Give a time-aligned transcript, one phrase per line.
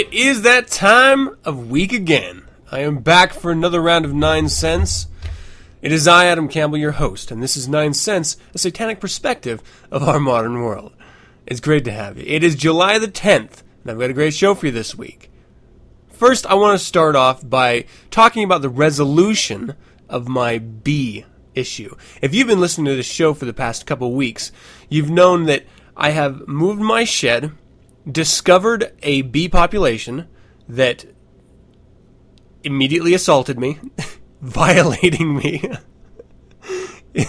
[0.00, 2.44] It is that time of week again.
[2.72, 5.08] I am back for another round of Nine Cents.
[5.82, 9.62] It is I, Adam Campbell, your host, and this is Nine Cents, a satanic perspective
[9.90, 10.94] of our modern world.
[11.46, 12.24] It's great to have you.
[12.26, 15.30] It is July the 10th, and I've got a great show for you this week.
[16.08, 19.74] First, I want to start off by talking about the resolution
[20.08, 21.94] of my bee issue.
[22.22, 24.50] If you've been listening to this show for the past couple weeks,
[24.88, 27.52] you've known that I have moved my shed
[28.10, 30.28] discovered a bee population
[30.68, 31.04] that
[32.62, 33.78] immediately assaulted me,
[34.40, 35.62] violating me.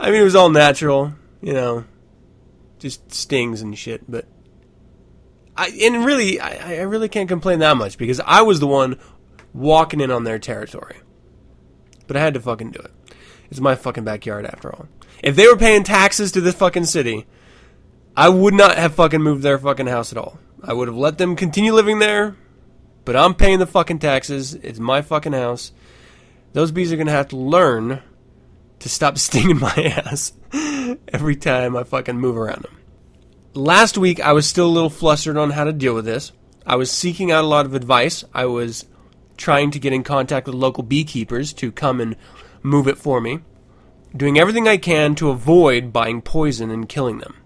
[0.00, 1.84] I mean, it was all natural, you know,
[2.78, 4.10] just stings and shit.
[4.10, 4.26] But
[5.56, 8.98] I and really, I, I really can't complain that much because I was the one
[9.52, 10.96] walking in on their territory.
[12.06, 12.90] But I had to fucking do it.
[13.50, 14.88] It's my fucking backyard after all.
[15.22, 17.26] If they were paying taxes to this fucking city,
[18.14, 20.38] I would not have fucking moved their fucking house at all.
[20.62, 22.36] I would have let them continue living there,
[23.06, 24.52] but I'm paying the fucking taxes.
[24.54, 25.72] It's my fucking house.
[26.52, 28.02] Those bees are gonna have to learn
[28.80, 30.34] to stop stinging my ass
[31.08, 32.76] every time I fucking move around them.
[33.54, 36.32] Last week, I was still a little flustered on how to deal with this.
[36.66, 38.24] I was seeking out a lot of advice.
[38.34, 38.84] I was
[39.38, 42.16] trying to get in contact with local beekeepers to come and
[42.62, 43.40] move it for me,
[44.14, 47.36] doing everything I can to avoid buying poison and killing them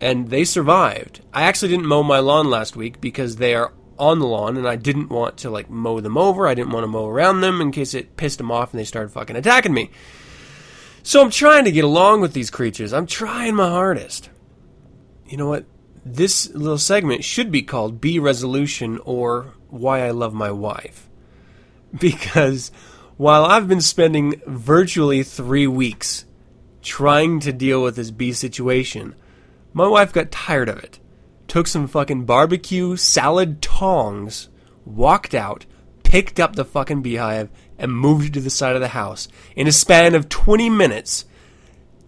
[0.00, 1.20] and they survived.
[1.32, 4.66] I actually didn't mow my lawn last week because they are on the lawn and
[4.66, 6.46] I didn't want to like mow them over.
[6.46, 8.84] I didn't want to mow around them in case it pissed them off and they
[8.84, 9.90] started fucking attacking me.
[11.02, 12.92] So I'm trying to get along with these creatures.
[12.92, 14.30] I'm trying my hardest.
[15.26, 15.66] You know what?
[16.04, 21.08] This little segment should be called Bee Resolution or Why I Love My Wife.
[22.00, 22.72] Because
[23.16, 26.24] while I've been spending virtually three weeks
[26.82, 29.14] trying to deal with this bee situation,
[29.74, 31.00] my wife got tired of it,
[31.48, 34.48] took some fucking barbecue salad tongs,
[34.86, 35.66] walked out,
[36.04, 39.26] picked up the fucking beehive, and moved it to the side of the house.
[39.56, 41.24] In a span of 20 minutes,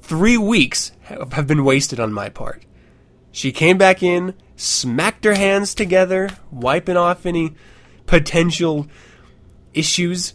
[0.01, 2.65] three weeks have been wasted on my part.
[3.33, 7.55] She came back in, smacked her hands together, wiping off any
[8.07, 8.87] potential
[9.75, 10.35] issues,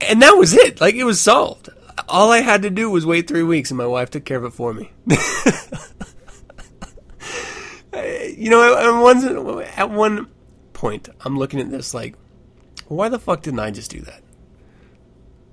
[0.00, 0.80] and that was it.
[0.80, 1.68] Like, it was solved.
[2.08, 4.44] All I had to do was wait three weeks, and my wife took care of
[4.44, 4.92] it for me.
[8.36, 10.28] you know, at one, at one
[10.72, 12.14] point, I'm looking at this like,
[12.86, 14.22] why the fuck didn't I just do that?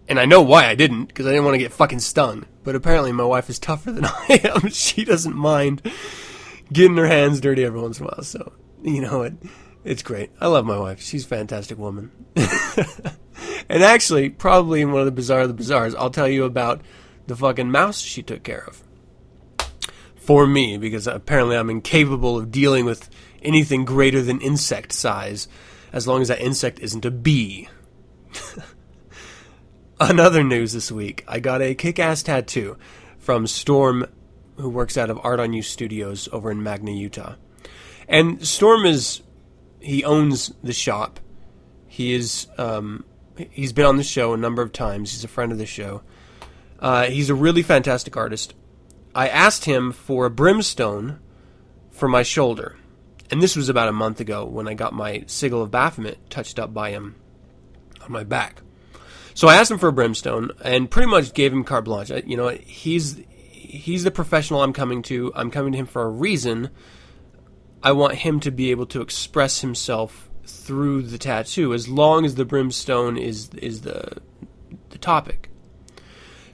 [0.07, 2.45] And I know why I didn't, because I didn't want to get fucking stung.
[2.63, 4.69] But apparently my wife is tougher than I am.
[4.69, 5.81] She doesn't mind
[6.71, 8.23] getting her hands dirty every once in a while.
[8.23, 8.53] So,
[8.83, 9.33] you know, it,
[9.85, 10.31] it's great.
[10.41, 11.01] I love my wife.
[11.01, 12.11] She's a fantastic woman.
[12.35, 16.81] and actually, probably in one of the bizarre of the bizarres, I'll tell you about
[17.27, 18.83] the fucking mouse she took care of
[20.17, 23.09] for me because apparently I'm incapable of dealing with
[23.43, 25.47] anything greater than insect size
[25.93, 27.69] as long as that insect isn't a bee.
[29.99, 32.77] Another news this week I got a kick ass tattoo
[33.19, 34.07] from Storm,
[34.57, 37.35] who works out of Art on You Studios over in Magna, Utah.
[38.07, 39.21] And Storm is,
[39.85, 41.19] he owns the shop.
[41.87, 43.05] He is, um,
[43.51, 45.11] he's been on the show a number of times.
[45.11, 46.01] He's a friend of the show.
[46.79, 48.53] Uh, he's a really fantastic artist.
[49.13, 51.19] I asked him for a brimstone
[51.91, 52.75] for my shoulder.
[53.31, 56.59] And this was about a month ago when I got my sigil of Baphomet touched
[56.59, 57.15] up by him
[58.01, 58.61] on my back.
[59.33, 62.11] So I asked him for a brimstone and pretty much gave him carte blanche.
[62.25, 65.31] You know, he's he's the professional I'm coming to.
[65.35, 66.69] I'm coming to him for a reason.
[67.85, 72.33] I want him to be able to express himself through the tattoo as long as
[72.33, 74.23] the brimstone is is the
[74.89, 75.51] the topic.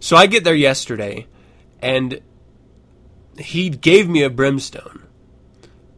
[0.02, 1.28] So I get there yesterday
[1.82, 2.20] and
[3.40, 5.08] he gave me a brimstone,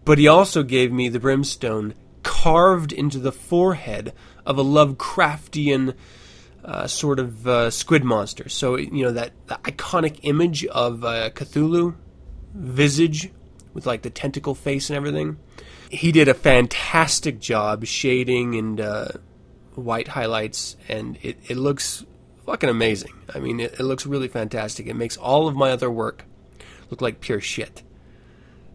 [0.05, 4.13] but he also gave me the brimstone carved into the forehead
[4.45, 5.95] of a Lovecraftian
[6.63, 8.49] uh, sort of uh, squid monster.
[8.49, 11.95] So you know that, that iconic image of uh, Cthulhu
[12.53, 13.31] visage
[13.73, 15.37] with like the tentacle face and everything.
[15.89, 19.07] He did a fantastic job shading and uh,
[19.75, 22.05] white highlights, and it, it looks
[22.45, 23.13] fucking amazing.
[23.33, 24.87] I mean, it, it looks really fantastic.
[24.87, 26.25] It makes all of my other work
[26.89, 27.83] look like pure shit.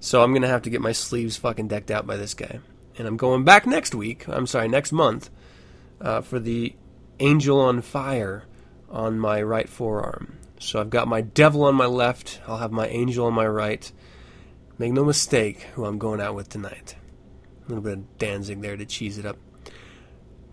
[0.01, 2.61] So I'm gonna have to get my sleeves fucking decked out by this guy.
[2.99, 4.29] and I'm going back next week.
[4.29, 5.31] I'm sorry, next month
[6.01, 6.75] uh, for the
[7.21, 8.45] Angel on Fire
[8.91, 10.39] on my right forearm.
[10.61, 12.41] So I've got my devil on my left.
[12.47, 13.91] I'll have my angel on my right.
[14.79, 16.95] Make no mistake who I'm going out with tonight.
[17.67, 19.37] A little bit of Danzig there to cheese it up.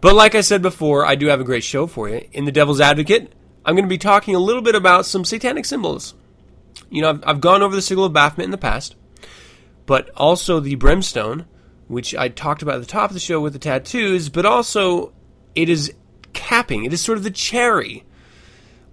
[0.01, 2.27] But like I said before, I do have a great show for you.
[2.31, 3.31] In The Devil's Advocate,
[3.63, 6.15] I'm going to be talking a little bit about some satanic symbols.
[6.89, 8.95] You know, I've, I've gone over the sigil of Baphomet in the past,
[9.85, 11.45] but also the brimstone,
[11.87, 15.13] which I talked about at the top of the show with the tattoos, but also
[15.53, 15.93] it is
[16.33, 18.03] capping, it is sort of the cherry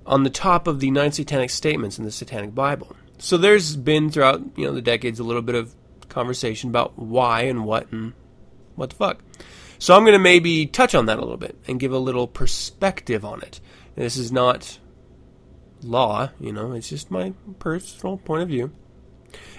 [0.05, 2.97] on the top of the nine satanic statements in the Satanic Bible.
[3.23, 5.73] So there's been throughout you know the decades a little bit of
[6.09, 8.15] conversation about why and what and
[8.75, 9.21] what the fuck.
[9.79, 12.27] So I'm going to maybe touch on that a little bit and give a little
[12.27, 13.61] perspective on it.
[13.95, 14.81] This is not
[15.83, 18.73] law, you know, it's just my personal point of view.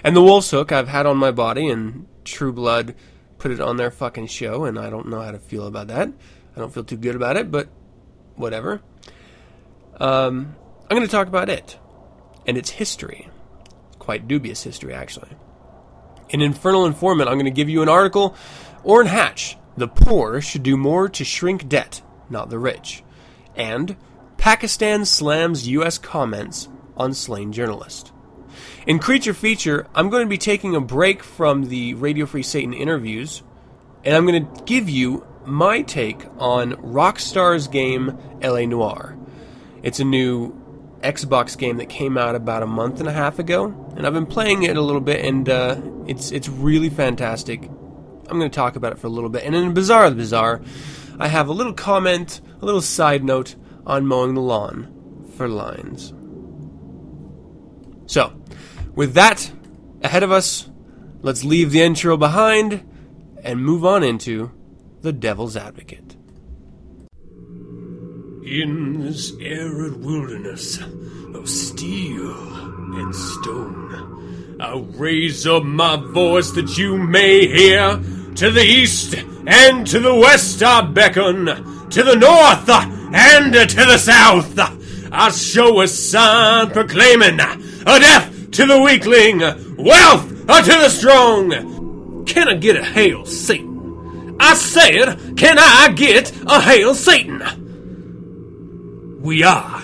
[0.04, 2.95] And the wolf's hook I've had on my body, and True Blood
[3.38, 6.10] put it on their fucking show, and I don't know how to feel about that.
[6.56, 7.69] I don't feel too good about it, but
[8.36, 8.81] whatever.
[9.98, 10.56] Um,
[10.89, 11.77] I'm going to talk about it
[12.45, 13.30] and its history.
[14.03, 15.29] Quite dubious history, actually.
[16.27, 18.35] In Infernal Informant, I'm going to give you an article.
[18.83, 23.01] Orrin Hatch, the poor should do more to shrink debt, not the rich.
[23.55, 23.95] And
[24.35, 25.97] Pakistan slams U.S.
[25.97, 26.67] comments
[26.97, 28.11] on slain journalist.
[28.85, 32.73] In Creature Feature, I'm going to be taking a break from the Radio Free Satan
[32.73, 33.41] interviews,
[34.03, 39.17] and I'm going to give you my take on Rockstar's game LA Noire.
[39.81, 40.61] It's a new
[41.03, 43.65] Xbox game that came out about a month and a half ago,
[43.95, 47.63] and I've been playing it a little bit, and uh, it's it's really fantastic.
[47.63, 50.17] I'm going to talk about it for a little bit, and in Bizarre of the
[50.17, 50.61] Bizarre,
[51.19, 53.55] I have a little comment, a little side note
[53.85, 56.13] on mowing the lawn for lines.
[58.05, 58.33] So,
[58.95, 59.51] with that
[60.01, 60.69] ahead of us,
[61.21, 62.89] let's leave the intro behind
[63.44, 64.51] and move on into
[65.01, 66.02] the Devil's Advocate.
[68.45, 70.77] In this arid wilderness
[71.33, 72.35] of steel
[72.95, 78.01] and stone, I'll raise up my voice that you may hear.
[78.35, 79.15] To the east
[79.47, 84.59] and to the west I beckon, to the north and to the south.
[85.11, 89.39] I'll show a sign proclaiming a death to the weakling,
[89.77, 92.25] wealth to the strong.
[92.25, 94.35] Can I get a hail, Satan?
[94.39, 97.41] I said, can I get a hail, Satan?
[99.23, 99.79] We are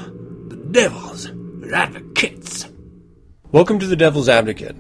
[0.50, 1.32] the Devil's
[1.72, 2.68] Advocates.
[3.54, 4.76] Welcome to the Devil's Advocate.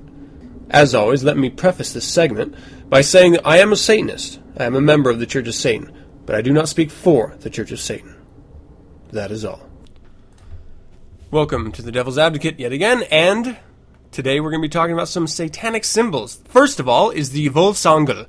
[0.69, 2.55] As always, let me preface this segment
[2.89, 4.41] by saying that I am a Satanist.
[4.57, 7.37] I am a member of the Church of Satan, but I do not speak for
[7.39, 8.13] the Church of Satan.
[9.13, 9.61] That is all.
[11.31, 13.55] Welcome to the Devil's Advocate yet again, and
[14.11, 16.41] today we're going to be talking about some satanic symbols.
[16.49, 18.27] First of all is the Wolfsangel,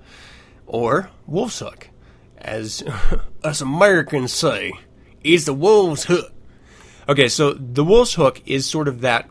[0.64, 1.88] or wolf's hook,
[2.38, 2.84] as
[3.42, 4.74] us Americans say
[5.22, 6.32] is the wolf's hook.
[7.08, 9.28] Okay, so the wolf's hook is sort of that.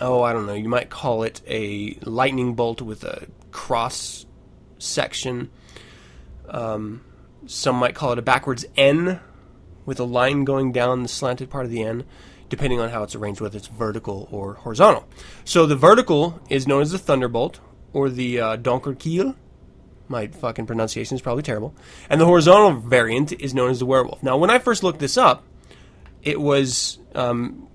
[0.00, 0.54] Oh, I don't know.
[0.54, 4.26] You might call it a lightning bolt with a cross
[4.78, 5.50] section.
[6.48, 7.04] Um,
[7.46, 9.20] some might call it a backwards N
[9.86, 12.04] with a line going down the slanted part of the N,
[12.48, 15.06] depending on how it's arranged, whether it's vertical or horizontal.
[15.44, 17.60] So the vertical is known as the thunderbolt
[17.92, 19.36] or the uh, Donkerkeil.
[20.08, 21.74] My fucking pronunciation is probably terrible.
[22.10, 24.22] And the horizontal variant is known as the werewolf.
[24.22, 25.44] Now, when I first looked this up,
[26.22, 27.68] it was um,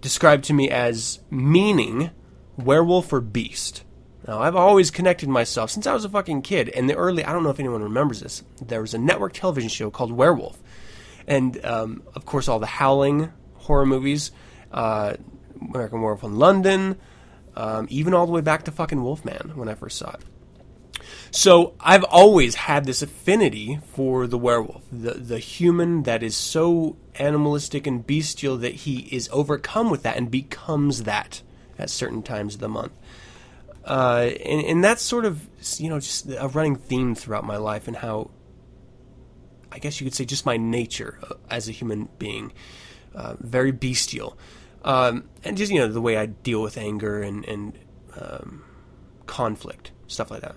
[0.00, 2.10] described to me as meaning
[2.56, 3.84] werewolf or beast.
[4.26, 6.68] Now, I've always connected myself since I was a fucking kid.
[6.68, 9.68] In the early, I don't know if anyone remembers this, there was a network television
[9.68, 10.62] show called Werewolf.
[11.26, 14.30] And, um, of course, all the Howling horror movies,
[14.72, 15.14] uh,
[15.60, 16.96] American Werewolf in London,
[17.56, 20.20] um, even all the way back to fucking Wolfman when I first saw it.
[21.34, 26.94] So I've always had this affinity for the werewolf, the the human that is so
[27.16, 31.42] animalistic and bestial that he is overcome with that and becomes that
[31.76, 32.92] at certain times of the month.
[33.84, 35.48] Uh, and, and that's sort of
[35.80, 38.30] you know just a running theme throughout my life and how
[39.72, 42.52] I guess you could say just my nature uh, as a human being,
[43.12, 44.38] uh, very bestial,
[44.84, 47.76] um, and just you know the way I deal with anger and and
[48.20, 48.64] um,
[49.26, 50.54] conflict, stuff like that.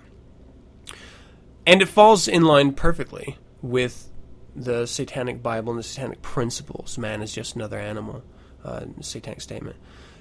[1.68, 4.10] And it falls in line perfectly with
[4.56, 6.98] the Satanic Bible and the Satanic principles.
[6.98, 8.24] Man is just another animal,
[8.64, 9.76] uh, Satanic statement.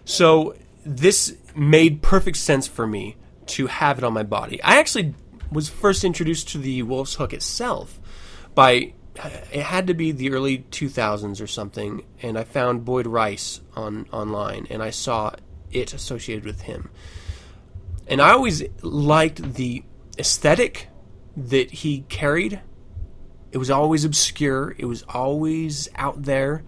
[0.04, 3.14] So this made perfect sense for me
[3.46, 4.60] to have it on my body.
[4.60, 5.14] I actually
[5.52, 8.00] was first introduced to the wolf's hook itself
[8.56, 13.60] by it had to be the early 2000s or something and I found Boyd Rice
[13.76, 15.30] on online and I saw
[15.70, 16.90] it associated with him.
[18.08, 19.84] And I always liked the
[20.18, 20.88] aesthetic
[21.36, 22.60] that he carried.
[23.52, 24.74] It was always obscure.
[24.78, 26.62] It was always out there,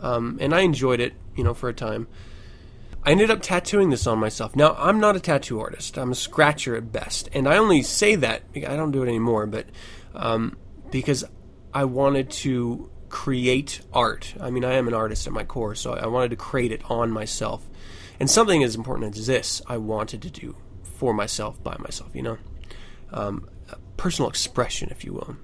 [0.00, 2.06] um, and I enjoyed it, you know, for a time.
[3.04, 4.54] I ended up tattooing this on myself.
[4.54, 5.98] Now, I'm not a tattoo artist.
[5.98, 9.46] I'm a scratcher at best, and I only say that I don't do it anymore,
[9.46, 9.66] but
[10.14, 10.56] um,
[10.90, 11.24] because
[11.74, 14.34] I wanted to create art.
[14.40, 16.82] I mean, I am an artist at my core, so I wanted to create it
[16.90, 17.68] on myself.
[18.20, 22.22] And something as important as this, I wanted to do for myself, by myself, you
[22.22, 22.38] know?
[23.12, 23.48] Um,
[24.02, 25.36] personal expression, if you will.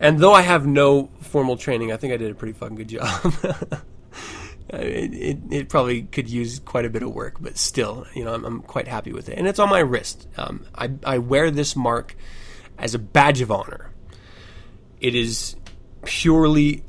[0.00, 2.88] And though I have no formal training, I think I did a pretty fucking good
[2.88, 3.34] job.
[4.70, 8.32] it, it, it, probably could use quite a bit of work, but still, you know,
[8.32, 9.36] I'm, I'm quite happy with it.
[9.36, 10.26] And it's on my wrist.
[10.38, 12.16] Um, I, I wear this mark
[12.78, 13.90] as a badge of honor.
[14.98, 15.56] It is
[16.06, 16.84] purely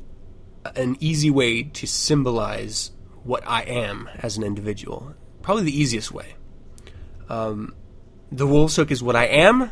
[0.76, 5.14] an easy way to symbolize what I am as an individual.
[5.42, 6.36] Probably the easiest way.
[7.28, 7.74] Um,
[8.32, 9.70] the wolf's hook is what I am.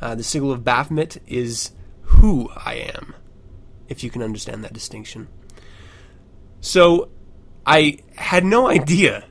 [0.00, 3.14] Uh, the sigil of Baphomet is who I am,
[3.88, 5.28] if you can understand that distinction.
[6.60, 7.10] So
[7.66, 9.24] I had no idea.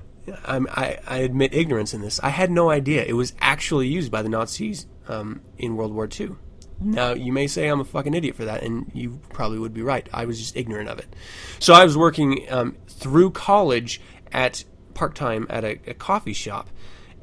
[0.45, 2.19] I, I, admit ignorance in this.
[2.19, 6.07] I had no idea it was actually used by the Nazis um, in World War
[6.07, 6.35] II.
[6.79, 9.81] Now, you may say I'm a fucking idiot for that, and you probably would be
[9.81, 10.07] right.
[10.13, 11.07] I was just ignorant of it.
[11.59, 16.69] So I was working um, through college at part time at a, a coffee shop,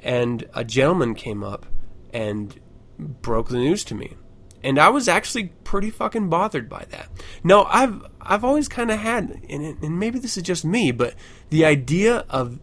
[0.01, 1.65] and a gentleman came up
[2.13, 2.59] and
[2.99, 4.15] broke the news to me.
[4.63, 7.09] And I was actually pretty fucking bothered by that.
[7.45, 11.15] Now, I've I've always kind of had, and, and maybe this is just me, but
[11.51, 12.59] the idea of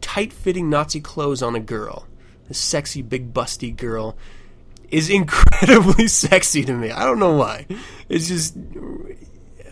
[0.00, 2.06] tight fitting Nazi clothes on a girl,
[2.50, 4.16] a sexy, big, busty girl,
[4.90, 6.90] is incredibly sexy to me.
[6.90, 7.66] I don't know why.
[8.08, 8.56] It's just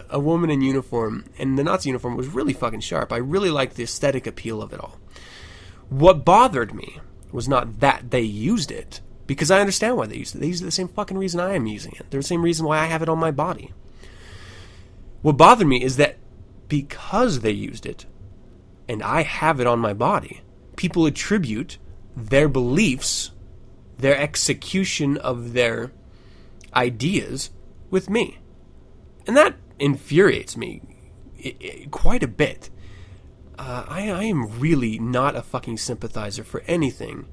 [0.09, 3.13] a woman in uniform, and the Nazi uniform was really fucking sharp.
[3.13, 4.99] I really liked the aesthetic appeal of it all.
[5.89, 7.01] What bothered me
[7.33, 10.39] was not that they used it, because I understand why they use it.
[10.41, 12.07] They used it the same fucking reason I am using it.
[12.11, 13.73] They're the same reason why I have it on my body.
[15.23, 16.17] What bothered me is that
[16.69, 18.07] because they used it,
[18.89, 20.43] and I have it on my body,
[20.77, 21.79] people attribute
[22.17, 23.33] their beliefs
[23.99, 25.93] their execution of their
[26.75, 27.51] ideas
[27.91, 28.39] with me.
[29.27, 30.83] And that infuriates me
[31.91, 32.71] quite a bit.
[33.59, 37.27] Uh, I, I am really not a fucking sympathizer for anything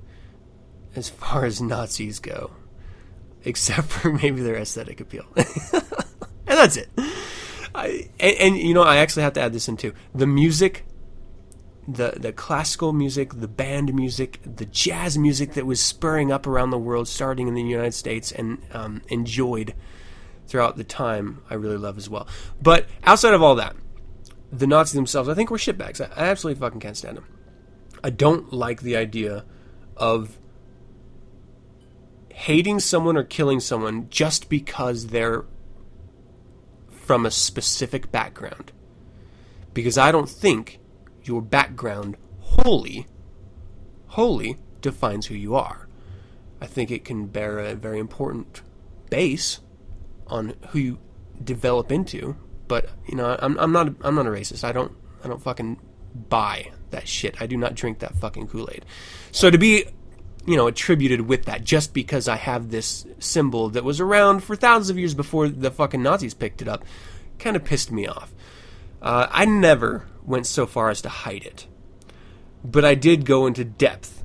[0.96, 2.52] as far as Nazis go,
[3.44, 5.26] except for maybe their aesthetic appeal.
[5.36, 5.46] and
[6.46, 6.90] that's it.
[7.76, 9.94] I, and, and, you know, I actually have to add this in too.
[10.14, 10.86] The music
[11.88, 16.70] the the classical music, the band music, the jazz music that was spurring up around
[16.70, 19.74] the world, starting in the United States and um, enjoyed
[20.48, 22.28] throughout the time, I really love as well.
[22.62, 23.76] But outside of all that,
[24.52, 26.02] the Nazis themselves, I think, were shitbags.
[26.02, 27.28] I, I absolutely fucking can't stand them.
[28.04, 29.46] I don't like the idea
[29.96, 30.38] of
[32.34, 35.46] hating someone or killing someone just because they're
[36.90, 38.72] from a specific background.
[39.74, 40.80] Because I don't think
[41.24, 43.08] your background wholly,
[44.08, 45.88] wholly defines who you are.
[46.60, 48.62] I think it can bear a very important
[49.10, 49.60] base
[50.28, 51.00] on who you
[51.44, 52.36] develop into.
[52.68, 54.64] But you know, I'm, I'm not I'm not a racist.
[54.64, 55.80] I don't I don't fucking
[56.30, 57.42] buy that shit.
[57.42, 58.86] I do not drink that fucking Kool Aid.
[59.32, 59.86] So to be
[60.46, 64.56] you know attributed with that just because I have this symbol that was around for
[64.56, 66.84] thousands of years before the fucking Nazis picked it up,
[67.40, 68.34] kind of pissed me off.
[69.02, 71.68] Uh, I never went so far as to hide it.
[72.64, 74.24] But I did go into depth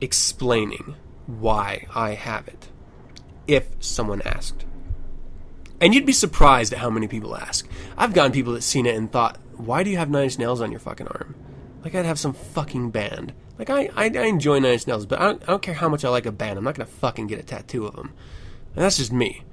[0.00, 2.68] explaining why I have it,
[3.46, 4.66] if someone asked.
[5.80, 7.66] And you'd be surprised at how many people ask.
[7.96, 10.70] I've gotten people that seen it and thought, why do you have Nine Nails on
[10.70, 11.34] your fucking arm?
[11.82, 13.32] Like I'd have some fucking band.
[13.58, 15.88] Like I, I, I enjoy Nine Inch Nails, but I don't, I don't care how
[15.88, 16.58] much I like a band.
[16.58, 18.12] I'm not gonna fucking get a tattoo of them.
[18.74, 19.44] And that's just me.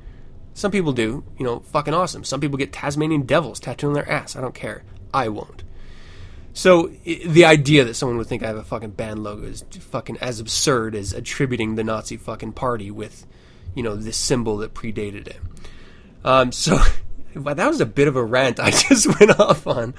[0.54, 2.24] Some people do, you know, fucking awesome.
[2.24, 4.36] Some people get Tasmanian devils tattooed on their ass.
[4.36, 4.84] I don't care.
[5.14, 5.64] I won't.
[6.54, 10.18] So the idea that someone would think I have a fucking band logo is fucking
[10.18, 13.26] as absurd as attributing the Nazi fucking party with,
[13.76, 15.40] you know, this symbol that predated it.
[16.26, 16.78] Um, so
[17.36, 19.94] that was a bit of a rant I just went off on.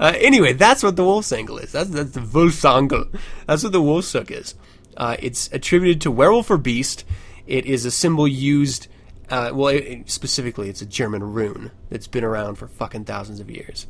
[0.00, 1.72] Uh, anyway, that's what the wolf's angle is.
[1.72, 3.14] That's that's the Wolfsangel.
[3.46, 4.54] That's what the wolf's hook is.
[4.96, 7.04] Uh, it's attributed to werewolf or beast.
[7.46, 8.88] It is a symbol used.
[9.28, 13.40] Uh, well, it, it, specifically, it's a German rune that's been around for fucking thousands
[13.40, 13.86] of years.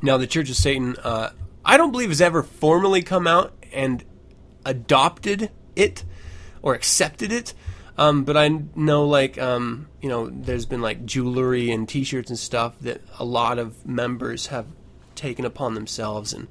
[0.00, 1.30] Now, the Church of Satan, uh,
[1.64, 4.04] I don't believe has ever formally come out and
[4.64, 6.04] adopted it
[6.62, 7.52] or accepted it.
[7.98, 12.38] Um, but I know, like, um, you know, there's been like jewelry and T-shirts and
[12.38, 14.66] stuff that a lot of members have
[15.16, 16.48] taken upon themselves, and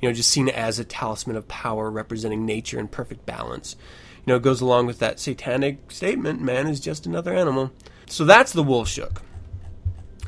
[0.00, 3.76] you know, just seen as a talisman of power representing nature in perfect balance.
[4.18, 7.72] you know, it goes along with that satanic statement man is just another animal.
[8.06, 9.22] So that's the wolf's hook.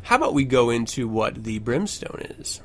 [0.02, 2.60] How about we go into what the brimstone is?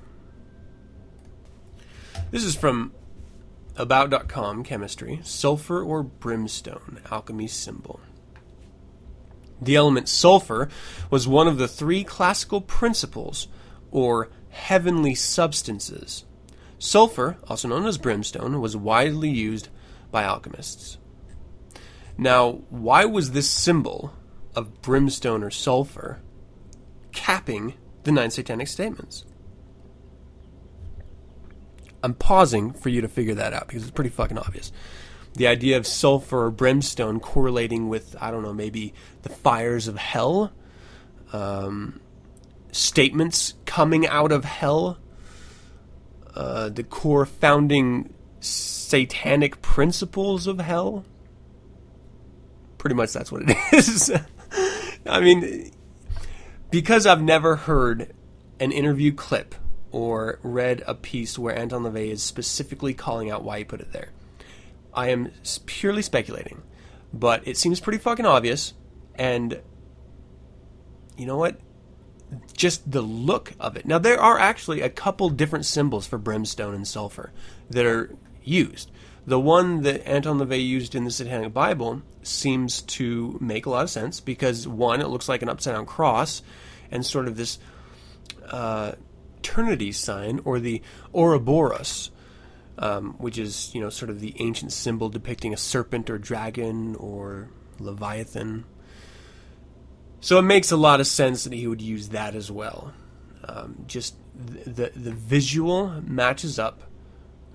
[2.29, 2.93] This is from
[3.75, 7.99] about.com chemistry sulfur or brimstone alchemy symbol
[9.61, 10.69] the element sulfur
[11.09, 13.47] was one of the three classical principles
[13.91, 16.25] or heavenly substances.
[16.77, 19.69] Sulfur also known as brimstone was widely used
[20.11, 20.97] by alchemists.
[22.17, 24.13] Now why was this symbol
[24.55, 26.19] of brimstone or sulfur
[27.11, 29.25] capping the nine satanic statements?
[32.03, 34.71] I'm pausing for you to figure that out because it's pretty fucking obvious.
[35.33, 39.97] The idea of sulfur or brimstone correlating with, I don't know, maybe the fires of
[39.97, 40.51] hell,
[41.31, 42.01] um,
[42.71, 44.97] statements coming out of hell,
[46.35, 51.05] uh, the core founding satanic principles of hell.
[52.77, 54.11] Pretty much that's what it is.
[55.05, 55.71] I mean,
[56.69, 58.13] because I've never heard
[58.59, 59.55] an interview clip
[59.91, 63.91] or read a piece where Anton LaVey is specifically calling out why he put it
[63.91, 64.09] there.
[64.93, 65.31] I am
[65.65, 66.63] purely speculating,
[67.13, 68.73] but it seems pretty fucking obvious.
[69.15, 69.61] And
[71.17, 71.59] you know what?
[72.55, 73.85] Just the look of it.
[73.85, 77.31] Now, there are actually a couple different symbols for brimstone and sulfur
[77.69, 78.91] that are used.
[79.25, 83.83] The one that Anton LaVey used in the Satanic Bible seems to make a lot
[83.83, 86.41] of sense because, one, it looks like an upside down cross
[86.89, 87.59] and sort of this.
[88.49, 88.93] Uh,
[89.41, 90.81] eternity sign, or the
[91.13, 92.11] Ouroboros,
[92.77, 96.95] um, which is you know sort of the ancient symbol depicting a serpent or dragon
[96.95, 98.65] or leviathan.
[100.21, 102.93] So it makes a lot of sense that he would use that as well.
[103.43, 106.83] Um, just the the visual matches up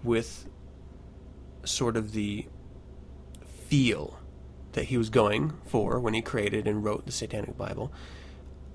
[0.02, 0.46] with
[1.64, 2.46] sort of the
[3.68, 4.18] feel
[4.72, 7.92] that he was going for when he created and wrote the Satanic Bible,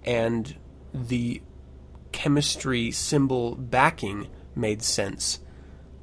[0.04, 0.56] and
[0.94, 1.42] the
[2.12, 5.40] chemistry symbol backing made sense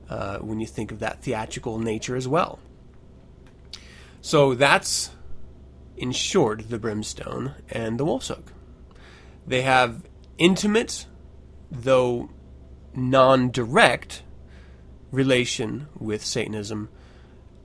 [0.08, 2.58] uh, when you think of that theatrical nature as well.
[4.20, 5.10] So that's,
[5.98, 8.52] in short, the brimstone and the wolf's hook.
[9.46, 10.02] They have
[10.37, 11.06] intimate,
[11.70, 12.30] though
[12.94, 14.22] non direct,
[15.11, 16.88] relation with Satanism.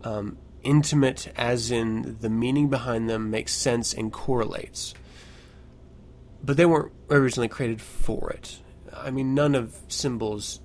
[0.04, 4.94] Um, intimate, as in the meaning behind them makes sense and correlates
[6.44, 8.60] but they weren't originally created for it.
[8.94, 10.60] I mean, none of symbols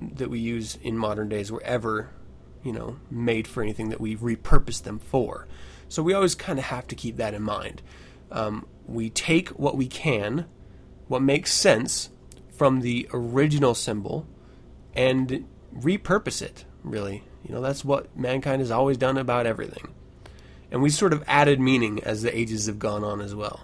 [0.00, 2.10] that we use in modern days were ever,
[2.64, 5.46] you know, made for anything that we repurpose them for.
[5.88, 7.82] So we always kind of have to keep that in mind.
[8.30, 10.46] Um, we take what we can,
[11.06, 12.10] what makes sense
[12.50, 14.26] from the original symbol,
[14.94, 17.24] and repurpose it, really.
[17.44, 19.94] You know, that's what mankind has always done about everything.
[20.70, 23.60] And we sort of added meaning as the ages have gone on as well.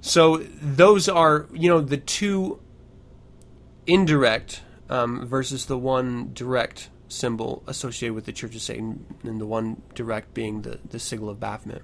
[0.00, 2.60] So those are, you know, the two
[3.86, 9.46] indirect um, versus the one direct symbol associated with the Church of Satan, and the
[9.46, 11.82] one direct being the, the sigil of Baphomet.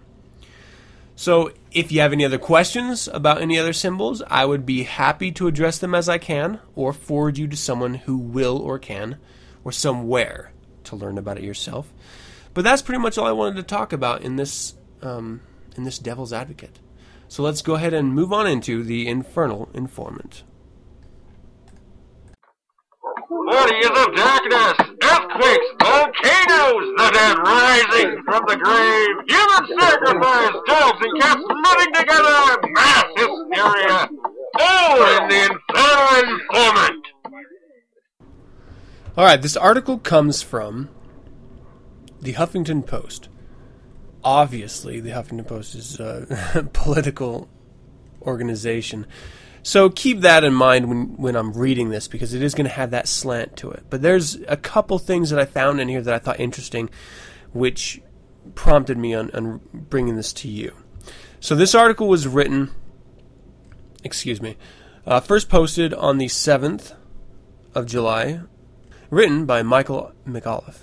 [1.17, 5.31] So, if you have any other questions about any other symbols, I would be happy
[5.33, 9.19] to address them as I can, or forward you to someone who will or can,
[9.63, 10.53] or somewhere
[10.85, 11.93] to learn about it yourself.
[12.53, 15.41] But that's pretty much all I wanted to talk about in this um,
[15.77, 16.79] in this Devil's Advocate.
[17.29, 20.45] So let's go ahead and move on into the Infernal Informant.
[23.29, 24.84] Bodies of darkness,
[25.81, 33.05] volcanoes, the dead rising from the grave, human sacrifice, dogs and cats living together, mass
[33.17, 34.09] hysteria,
[34.61, 37.07] all in the Infernal Informant.
[39.17, 40.89] All right, this article comes from
[42.21, 43.29] the Huffington Post
[44.25, 47.49] obviously the Huffington Post is a political
[48.23, 49.07] organization.
[49.65, 52.75] So keep that in mind when, when I'm reading this because it is going to
[52.75, 53.85] have that slant to it.
[53.89, 56.91] But there's a couple things that I found in here that I thought interesting,
[57.55, 58.03] which
[58.55, 60.75] prompted me on, on bringing this to you.
[61.41, 62.73] So this article was written,
[64.05, 64.59] excuse me,
[65.07, 66.95] uh, first posted on the 7th
[67.75, 68.41] of July,
[69.09, 70.81] written by Michael McAuliff.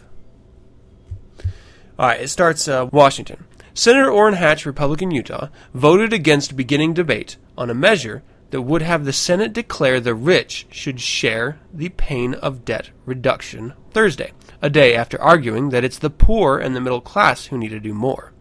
[2.00, 3.46] All right, it starts uh, Washington.
[3.76, 9.06] Senator Orrin Hatch, Republican Utah, voted against beginning debate on a measure that would have
[9.06, 14.94] the Senate declare the rich should share the pain of debt reduction Thursday, a day
[14.94, 18.34] after arguing that it's the poor and the middle class who need to do more.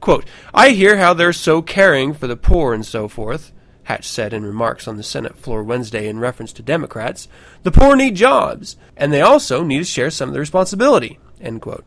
[0.00, 3.52] Quote, I hear how they're so caring for the poor and so forth,
[3.84, 7.28] Hatch said in remarks on the Senate floor Wednesday in reference to Democrats.
[7.62, 11.18] The poor need jobs, and they also need to share some of the responsibility.
[11.40, 11.84] End quote.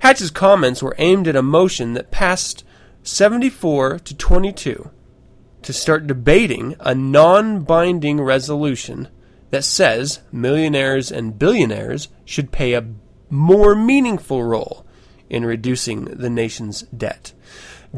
[0.00, 2.64] Hatch's comments were aimed at a motion that passed
[3.02, 4.90] 74 to 22
[5.62, 9.08] to start debating a non binding resolution
[9.50, 12.86] that says millionaires and billionaires should pay a
[13.30, 14.86] more meaningful role
[15.28, 17.32] in reducing the nation's debt.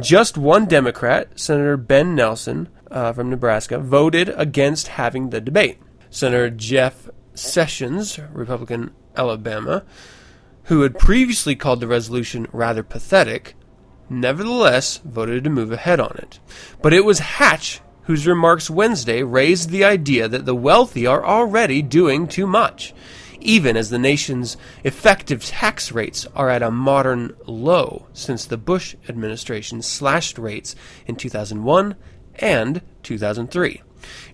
[0.01, 5.79] Just one Democrat, Senator Ben Nelson uh, from Nebraska, voted against having the debate.
[6.11, 9.85] Senator Jeff Sessions, Republican Alabama,
[10.65, 13.55] who had previously called the resolution rather pathetic,
[14.09, 16.39] nevertheless voted to move ahead on it.
[16.83, 21.83] But it was Hatch whose remarks Wednesday raised the idea that the wealthy are already
[21.83, 22.95] doing too much,
[23.41, 28.95] even as the nation's effective tax rates are at a modern low since the Bush
[29.09, 31.97] administration slashed rates in 2001
[32.37, 33.83] and 2003.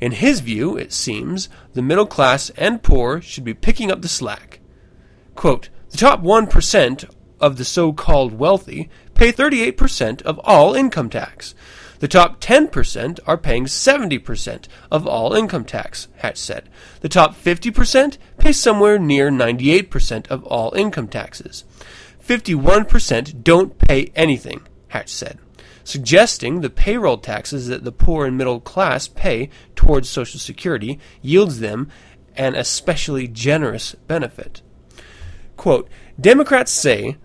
[0.01, 4.09] In his view, it seems, the middle class and poor should be picking up the
[4.09, 4.59] slack.
[5.37, 7.05] Quote, the top 1%
[7.41, 11.55] of the so called wealthy pay 38% of all income tax.
[12.01, 16.69] The top 10% are paying 70% of all income tax, Hatch said.
[17.03, 21.65] The top 50% pay somewhere near 98% of all income taxes.
[22.27, 25.39] 51% don't pay anything, Hatch said,
[25.85, 31.61] suggesting the payroll taxes that the poor and middle class pay towards Social Security yields
[31.61, 31.91] them
[32.35, 34.63] an especially generous benefit.
[35.57, 37.17] Quote, Democrats say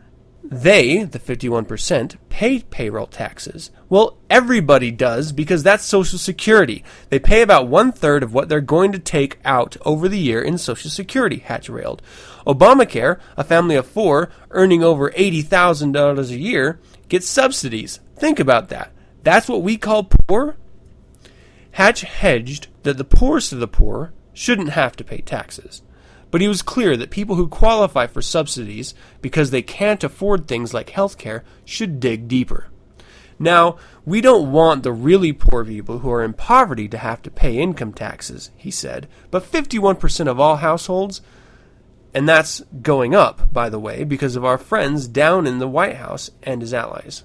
[0.49, 3.71] they, the 51%, pay payroll taxes.
[3.89, 6.83] Well, everybody does because that's Social Security.
[7.09, 10.41] They pay about one third of what they're going to take out over the year
[10.41, 12.01] in Social Security, Hatch railed.
[12.45, 16.79] Obamacare, a family of four earning over $80,000 a year,
[17.09, 17.99] gets subsidies.
[18.15, 18.91] Think about that.
[19.23, 20.57] That's what we call poor?
[21.71, 25.81] Hatch hedged that the poorest of the poor shouldn't have to pay taxes
[26.35, 30.73] but he was clear that people who qualify for subsidies because they can't afford things
[30.73, 32.67] like health care should dig deeper.
[33.39, 37.31] Now, we don't want the really poor people who are in poverty to have to
[37.31, 41.21] pay income taxes, he said, but 51% of all households,
[42.13, 45.95] and that's going up, by the way, because of our friends down in the White
[45.95, 47.23] House and his allies.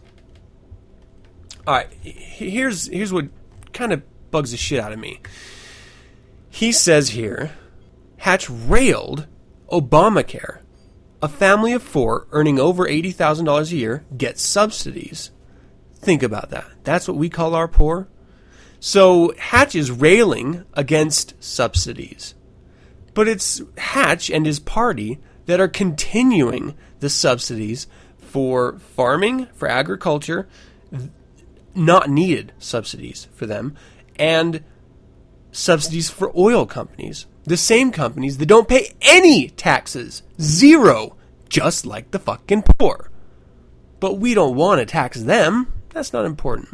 [1.67, 3.27] All right, here's here's what
[3.73, 5.19] kind of bugs the shit out of me.
[6.49, 7.51] He says here
[8.21, 9.27] Hatch railed
[9.73, 10.61] Obamacare.
[11.23, 15.31] A family of four earning over $80,000 a year gets subsidies.
[15.95, 16.67] Think about that.
[16.85, 18.09] That's what we call our poor.
[18.79, 22.35] So Hatch is railing against subsidies.
[23.15, 27.87] But it's Hatch and his party that are continuing the subsidies
[28.19, 30.47] for farming, for agriculture,
[31.75, 33.77] not needed subsidies for them,
[34.17, 34.63] and
[35.53, 40.23] subsidies for oil companies the same companies that don't pay any taxes.
[40.41, 41.17] Zero.
[41.49, 43.11] Just like the fucking poor.
[43.99, 45.73] But we don't want to tax them.
[45.91, 46.69] That's not important.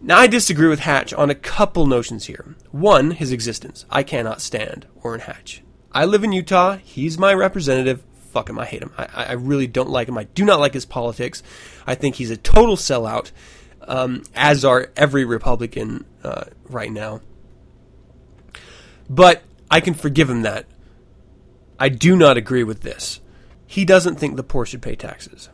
[0.00, 2.54] Now, I disagree with Hatch on a couple notions here.
[2.70, 3.86] One, his existence.
[3.90, 5.62] I cannot stand Orrin Hatch.
[5.92, 6.76] I live in Utah.
[6.76, 8.02] He's my representative.
[8.32, 8.58] Fuck him.
[8.58, 8.92] I hate him.
[8.98, 10.18] I, I really don't like him.
[10.18, 11.42] I do not like his politics.
[11.86, 13.30] I think he's a total sellout,
[13.82, 17.22] um, as are every Republican uh, right now.
[19.08, 20.66] But I can forgive him that.
[21.78, 23.20] I do not agree with this.
[23.66, 25.48] He doesn't think the poor should pay taxes.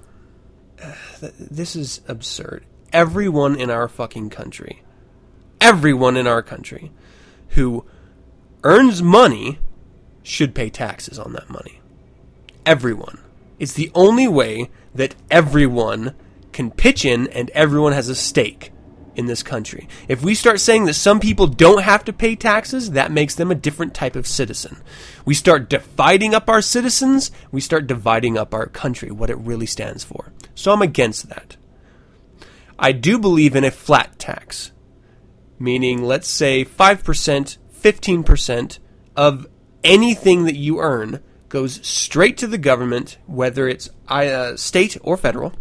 [1.20, 2.64] This is absurd.
[2.92, 4.82] Everyone in our fucking country,
[5.60, 6.90] everyone in our country
[7.50, 7.84] who
[8.64, 9.58] earns money
[10.22, 11.80] should pay taxes on that money.
[12.64, 13.20] Everyone.
[13.58, 16.14] It's the only way that everyone
[16.52, 18.72] can pitch in and everyone has a stake
[19.20, 19.86] in this country.
[20.08, 23.50] If we start saying that some people don't have to pay taxes, that makes them
[23.50, 24.78] a different type of citizen.
[25.24, 29.66] We start dividing up our citizens, we start dividing up our country, what it really
[29.66, 30.32] stands for.
[30.54, 31.56] So I'm against that.
[32.78, 34.72] I do believe in a flat tax,
[35.58, 38.78] meaning let's say 5%, 15%
[39.16, 39.46] of
[39.84, 45.52] anything that you earn goes straight to the government, whether it's uh, state or federal,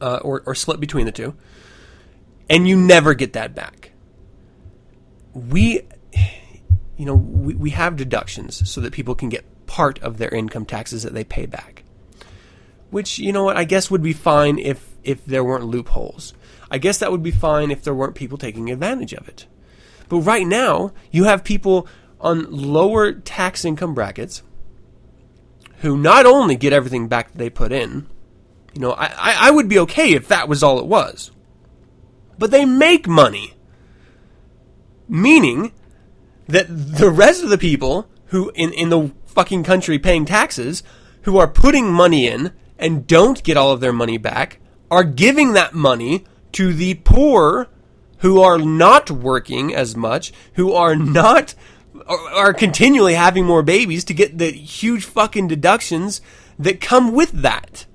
[0.00, 1.34] uh, or, or split between the two
[2.48, 3.92] and you never get that back.
[5.34, 5.82] We,
[6.96, 10.64] you know, we, we have deductions so that people can get part of their income
[10.64, 11.84] taxes that they pay back.
[12.90, 16.32] Which, you know what, I guess would be fine if, if there weren't loopholes.
[16.70, 19.46] I guess that would be fine if there weren't people taking advantage of it.
[20.08, 21.86] But right now, you have people
[22.20, 24.42] on lower tax income brackets
[25.80, 28.08] who not only get everything back that they put in,
[28.74, 31.30] you know, I, I would be okay if that was all it was
[32.38, 33.54] but they make money.
[35.08, 35.72] Meaning
[36.46, 40.82] that the rest of the people who in, in the fucking country paying taxes,
[41.22, 45.52] who are putting money in and don't get all of their money back are giving
[45.52, 47.68] that money to the poor
[48.18, 51.54] who are not working as much, who are not
[52.06, 56.20] are, continually having more babies to get the huge fucking deductions
[56.58, 57.86] that come with that.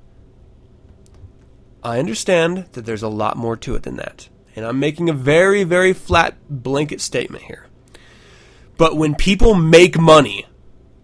[1.83, 4.29] I understand that there's a lot more to it than that.
[4.55, 7.67] And I'm making a very, very flat blanket statement here.
[8.77, 10.47] But when people make money,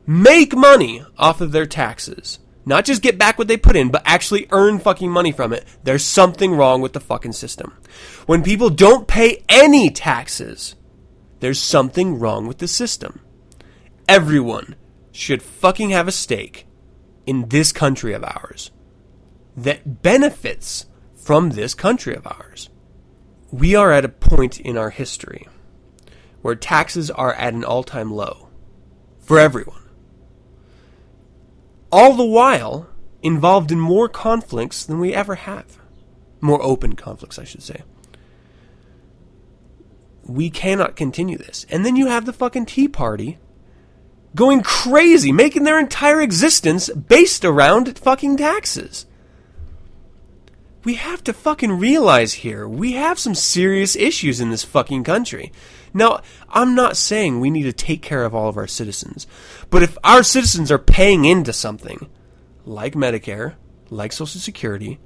[0.05, 4.03] make money off of their taxes, not just get back what they put in, but
[4.05, 7.75] actually earn fucking money from it, there's something wrong with the fucking system.
[8.25, 10.75] When people don't pay any taxes,
[11.39, 13.21] there's something wrong with the system.
[14.07, 14.75] Everyone
[15.11, 16.67] should fucking have a stake
[17.25, 18.71] in this country of ours
[19.55, 20.85] that benefits
[21.15, 22.68] from this country of ours.
[23.51, 25.47] We are at a point in our history
[26.41, 28.49] where taxes are at an all time low
[29.19, 29.83] for everyone.
[31.91, 32.89] All the while
[33.21, 35.79] involved in more conflicts than we ever have.
[36.41, 37.81] More open conflicts, I should say.
[40.23, 41.65] We cannot continue this.
[41.69, 43.39] And then you have the fucking Tea Party
[44.35, 49.07] going crazy, making their entire existence based around fucking taxes
[50.83, 55.51] we have to fucking realize here we have some serious issues in this fucking country.
[55.93, 59.27] Now, I'm not saying we need to take care of all of our citizens,
[59.69, 62.09] but if our citizens are paying into something
[62.65, 63.55] like Medicare,
[63.89, 64.99] like Social Security,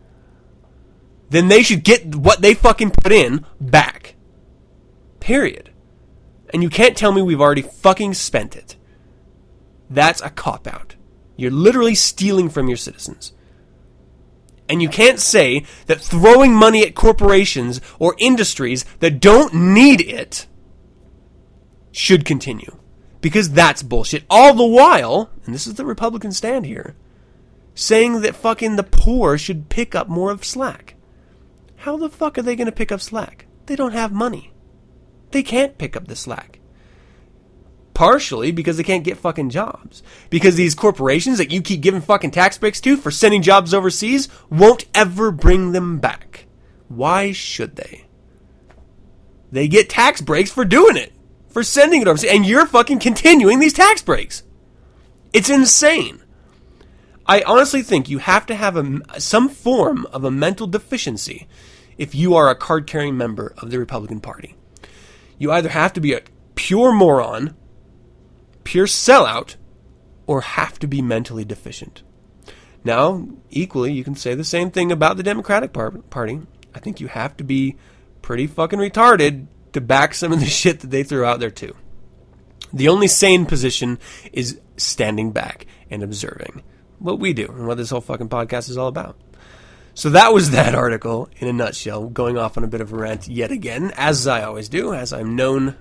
[1.29, 4.15] then they should get what they fucking put in back.
[5.19, 5.71] Period.
[6.51, 8.75] And you can't tell me we've already fucking spent it.
[9.89, 10.95] That's a cop out.
[11.35, 13.33] You're literally stealing from your citizens.
[14.69, 20.47] And you can't say that throwing money at corporations or industries that don't need it
[21.91, 22.77] should continue.
[23.21, 24.23] Because that's bullshit.
[24.29, 26.95] All the while, and this is the Republican stand here,
[27.75, 30.95] saying that fucking the poor should pick up more of slack.
[31.77, 33.45] How the fuck are they going to pick up slack?
[33.65, 34.53] They don't have money.
[35.31, 36.59] They can't pick up the slack.
[37.93, 40.01] Partially because they can't get fucking jobs.
[40.29, 44.29] Because these corporations that you keep giving fucking tax breaks to for sending jobs overseas
[44.49, 46.47] won't ever bring them back.
[46.87, 48.05] Why should they?
[49.51, 51.13] They get tax breaks for doing it,
[51.47, 54.41] for sending it overseas, and you're fucking continuing these tax breaks.
[55.31, 56.23] It's insane.
[57.25, 61.47] I honestly think you have to have a, some form of a mental deficiency
[61.97, 64.55] if you are a card carrying member of the Republican Party.
[65.37, 66.21] You either have to be a
[66.55, 67.55] pure moron
[68.63, 69.55] pure sellout
[70.27, 72.03] or have to be mentally deficient.
[72.83, 76.41] Now, equally, you can say the same thing about the Democratic Party.
[76.75, 77.77] I think you have to be
[78.21, 81.75] pretty fucking retarded to back some of the shit that they threw out there, too.
[82.73, 83.99] The only sane position
[84.31, 86.63] is standing back and observing
[86.99, 89.17] what we do and what this whole fucking podcast is all about.
[89.93, 92.95] So that was that article in a nutshell, going off on a bit of a
[92.95, 95.75] rant yet again, as I always do, as I'm known,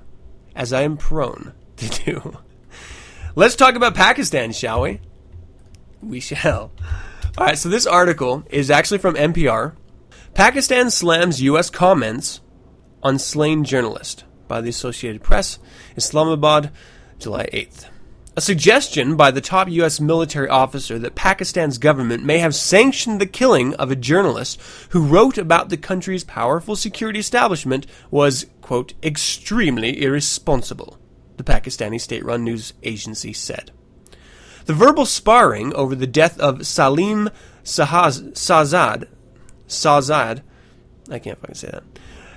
[0.55, 2.39] as I am prone to do.
[3.35, 5.01] Let's talk about Pakistan, shall we?
[6.03, 6.71] We shall.
[7.39, 9.75] All right, so this article is actually from NPR.
[10.35, 11.71] Pakistan slams U.S.
[11.71, 12.43] comments
[13.03, 15.59] on slain journalist by the Associated Press,
[15.97, 16.73] Islamabad,
[17.19, 17.87] July 8th.
[18.37, 19.99] A suggestion by the top U.S.
[19.99, 25.39] military officer that Pakistan's government may have sanctioned the killing of a journalist who wrote
[25.39, 30.99] about the country's powerful security establishment was, quote, extremely irresponsible
[31.43, 33.71] the Pakistani state run news agency said.
[34.67, 37.31] The verbal sparring over the death of Salim
[37.65, 39.09] Sazad,
[39.67, 40.43] Sazad,
[41.11, 41.85] I can't fucking say that,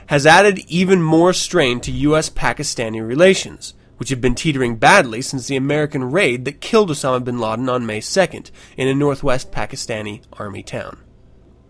[0.07, 2.29] has added even more strain to U.S.
[2.29, 7.39] Pakistani relations, which have been teetering badly since the American raid that killed Osama bin
[7.39, 10.97] Laden on May 2nd in a northwest Pakistani army town.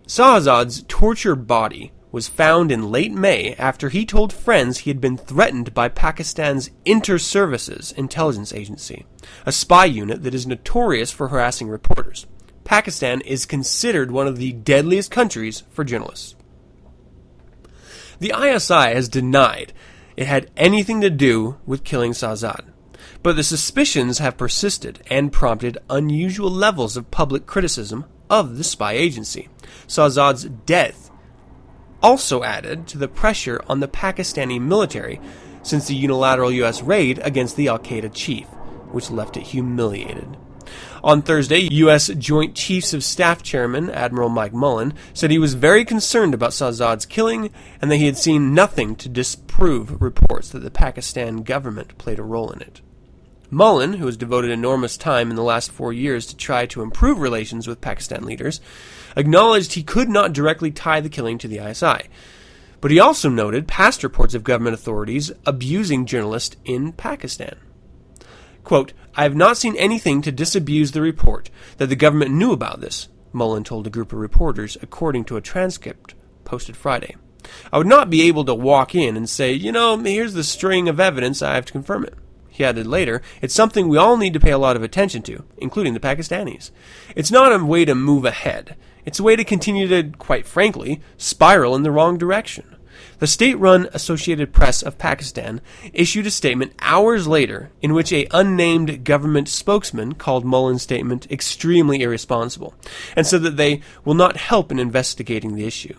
[0.08, 5.18] Sahazad's tortured body was found in late May after he told friends he had been
[5.18, 9.06] threatened by Pakistan's Inter-Services Intelligence Agency,
[9.46, 12.26] a spy unit that is notorious for harassing reporters.
[12.64, 16.36] Pakistan is considered one of the deadliest countries for journalists.
[18.20, 19.74] The ISI has denied
[20.16, 22.62] it had anything to do with killing Sazad,
[23.24, 28.94] but the suspicions have persisted and prompted unusual levels of public criticism of the spy
[28.94, 29.50] agency.
[29.86, 31.12] Sazad's death
[32.02, 35.20] also added to the pressure on the Pakistani military
[35.64, 36.82] since the unilateral U.S.
[36.82, 38.48] raid against the Al Qaeda chief,
[38.92, 40.38] which left it humiliated.
[41.04, 42.08] On Thursday, U.S.
[42.08, 47.06] Joint Chiefs of Staff Chairman Admiral Mike Mullen said he was very concerned about Sazad's
[47.06, 52.18] killing and that he had seen nothing to disprove reports that the Pakistan government played
[52.18, 52.82] a role in it.
[53.52, 57.20] Mullen, who has devoted enormous time in the last four years to try to improve
[57.20, 58.60] relations with Pakistan leaders,
[59.16, 62.10] acknowledged he could not directly tie the killing to the ISI.
[62.82, 67.58] But he also noted past reports of government authorities abusing journalists in Pakistan.
[68.64, 72.82] Quote, I have not seen anything to disabuse the report that the government knew about
[72.82, 77.16] this, Mullen told a group of reporters, according to a transcript posted Friday.
[77.72, 80.90] I would not be able to walk in and say, you know, here's the string
[80.90, 82.16] of evidence, I have to confirm it.
[82.50, 85.44] He added later, it's something we all need to pay a lot of attention to,
[85.58, 86.72] including the Pakistanis.
[87.16, 88.78] It's not a way to move ahead.
[89.06, 92.76] It's a way to continue to, quite frankly, spiral in the wrong direction.
[93.20, 95.62] The state-run Associated Press of Pakistan
[95.94, 102.02] issued a statement hours later in which a unnamed government spokesman called Mullen's statement extremely
[102.02, 102.74] irresponsible
[103.16, 105.96] and said that they will not help in investigating the issue.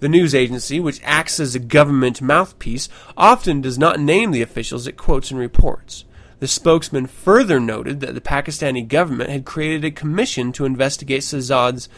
[0.00, 4.86] The news agency, which acts as a government mouthpiece, often does not name the officials
[4.86, 6.04] it quotes in reports.
[6.40, 11.88] The spokesman further noted that the Pakistani government had created a commission to investigate Shahzad's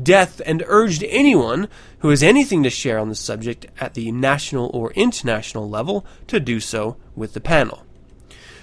[0.00, 1.68] death and urged anyone
[2.00, 6.40] who has anything to share on the subject at the national or international level to
[6.40, 7.84] do so with the panel.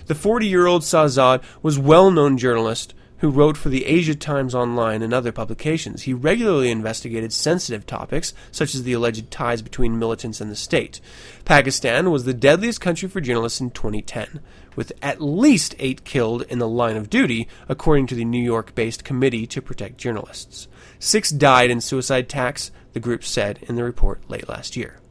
[0.08, 4.16] The 40 year old Shahzad was a well known journalist who wrote for the Asia
[4.16, 6.04] Times Online and other publications.
[6.04, 11.00] He regularly investigated sensitive topics, such as the alleged ties between militants and the state.
[11.46, 14.40] Pakistan was the deadliest country for journalists in 2010,
[14.80, 18.74] with at least eight killed in the line of duty, according to the New York
[18.76, 20.70] based Committee to Protect Journalists.
[21.00, 25.02] Six died in suicide attacks, the group said in the report late last year.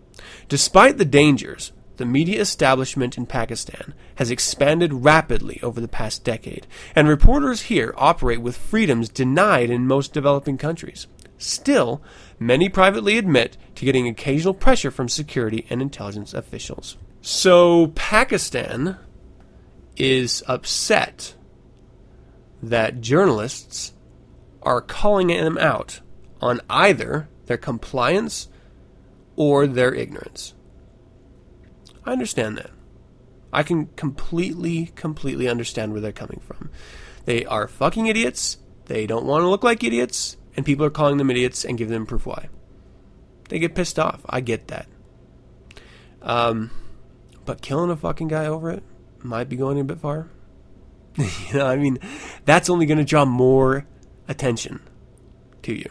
[0.48, 6.66] Despite the dangers, the media establishment in Pakistan has expanded rapidly over the past decade,
[6.94, 11.08] and reporters here operate with freedoms denied in most developing countries.
[11.36, 12.00] Still,
[12.38, 16.96] many privately admit to getting occasional pressure from security and intelligence officials.
[17.20, 18.96] So, Pakistan
[19.98, 21.34] is upset
[22.62, 23.92] that journalists
[24.62, 26.00] are calling them out
[26.40, 28.48] on either their compliance
[29.36, 30.54] or their ignorance.
[32.04, 32.70] I understand that.
[33.52, 36.70] I can completely, completely understand where they're coming from.
[37.24, 38.58] They are fucking idiots.
[38.86, 41.88] They don't want to look like idiots, and people are calling them idiots and give
[41.88, 42.48] them proof why.
[43.48, 44.20] They get pissed off.
[44.28, 44.86] I get that.
[46.20, 46.70] Um,
[47.44, 48.82] but killing a fucking guy over it
[49.22, 50.28] might be going a bit far.
[51.16, 51.98] you know, I mean,
[52.44, 53.86] that's only going to draw more
[54.28, 54.80] attention
[55.62, 55.90] to you.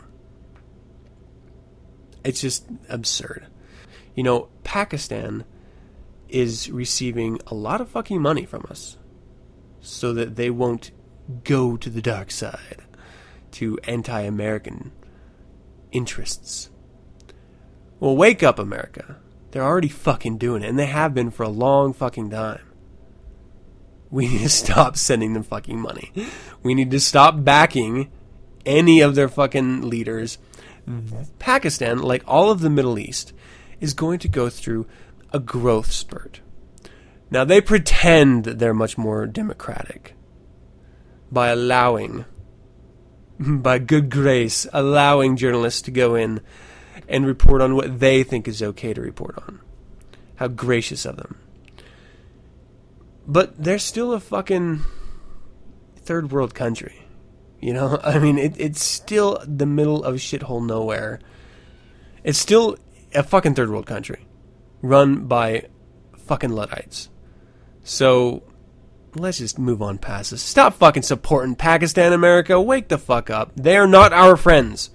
[2.24, 3.48] It's just absurd.
[4.16, 5.46] You know, Pakistan
[6.30, 8.98] is receiving a lot of fucking money from us
[9.80, 10.92] so that they won't
[11.44, 12.84] go to the dark side
[13.52, 14.92] to anti American
[15.92, 16.70] interests.
[18.00, 19.18] Well, wake up, America.
[19.52, 22.67] They're already fucking doing it, and they have been for a long fucking time.
[24.10, 26.12] We need to stop sending them fucking money.
[26.64, 28.12] We need to stop backing
[28.66, 30.38] any of their fucking leaders.
[31.40, 33.34] Pakistan, like all of the Middle East,
[33.80, 34.88] is going to go through
[35.34, 36.42] a growth spurt.
[37.30, 40.14] Now, they pretend that they're much more democratic
[41.30, 42.24] by allowing,
[43.40, 46.40] by good grace, allowing journalists to go in
[47.10, 49.60] and report on what they think is okay to report on.
[50.36, 51.38] How gracious of them.
[53.28, 54.82] But they're still a fucking
[55.98, 57.06] third world country.
[57.60, 61.20] You know, I mean, it, it's still the middle of shithole nowhere.
[62.24, 62.78] It's still
[63.14, 64.26] a fucking third world country
[64.82, 65.68] run by
[66.18, 67.10] fucking Luddites.
[67.84, 68.44] So
[69.16, 70.42] let's just move on past this.
[70.42, 72.62] Stop fucking supporting Pakistan, America.
[72.62, 73.52] Wake the fuck up.
[73.56, 74.92] They are not our friends.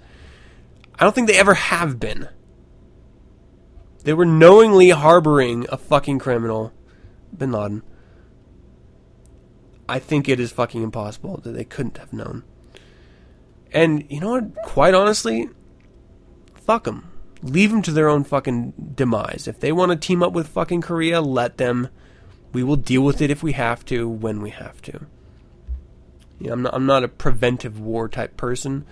[0.95, 2.29] I don't think they ever have been.
[4.03, 6.73] They were knowingly harboring a fucking criminal,
[7.35, 7.83] Bin Laden.
[9.87, 12.43] I think it is fucking impossible that they couldn't have known.
[13.71, 14.55] And you know what?
[14.63, 15.49] Quite honestly,
[16.55, 19.47] fuck them leave them to their own fucking demise.
[19.47, 21.89] If they want to team up with fucking Korea, let them.
[22.53, 25.05] We will deal with it if we have to, when we have to.
[26.39, 26.73] You know, I'm not.
[26.73, 28.85] I'm not a preventive war type person.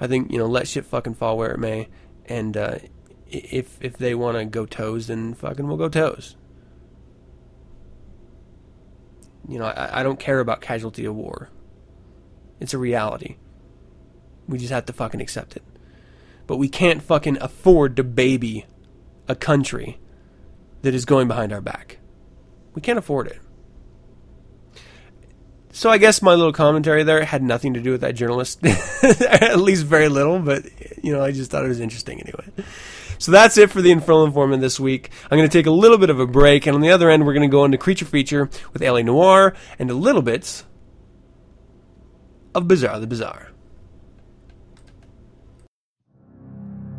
[0.00, 1.88] I think you know, let shit fucking fall where it may,
[2.26, 2.78] and uh,
[3.28, 6.36] if if they want to go toes, then fucking we'll go toes.
[9.48, 11.48] You know, I, I don't care about casualty of war.
[12.60, 13.36] It's a reality.
[14.46, 15.62] We just have to fucking accept it
[16.48, 18.66] but we can't fucking afford to baby
[19.28, 20.00] a country
[20.82, 21.98] that is going behind our back.
[22.74, 23.38] We can't afford it.
[25.72, 28.64] So I guess my little commentary there had nothing to do with that journalist,
[29.22, 30.64] at least very little, but
[31.04, 32.64] you know, I just thought it was interesting anyway.
[33.18, 35.10] So that's it for the Infernal Informant this week.
[35.24, 37.26] I'm going to take a little bit of a break, and on the other end,
[37.26, 39.02] we're going to go into Creature Feature with L.A.
[39.02, 40.62] Noire and a little bit
[42.54, 43.47] of Bizarre the Bizarre.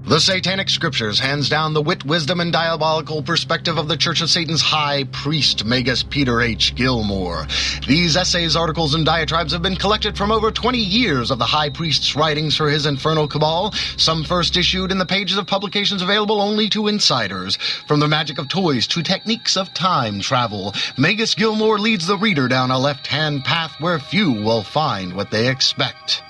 [0.10, 4.32] The Satanic Scriptures hands down the wit, wisdom, and diabolical perspective of the Church of
[4.32, 6.74] Satan's High Priest, Magus Peter H.
[6.74, 7.46] Gilmore.
[7.88, 11.70] These essays, articles, and diatribes have been collected from over 20 years of the High
[11.70, 16.42] Priest's writings for his infernal cabal, some first issued in the pages of publications available
[16.42, 17.58] only to insiders.
[17.88, 22.48] From the magic of toys to techniques of time travel, Magus Gilmore leads the reader
[22.48, 26.24] down a left-hand path where few will find what they expect.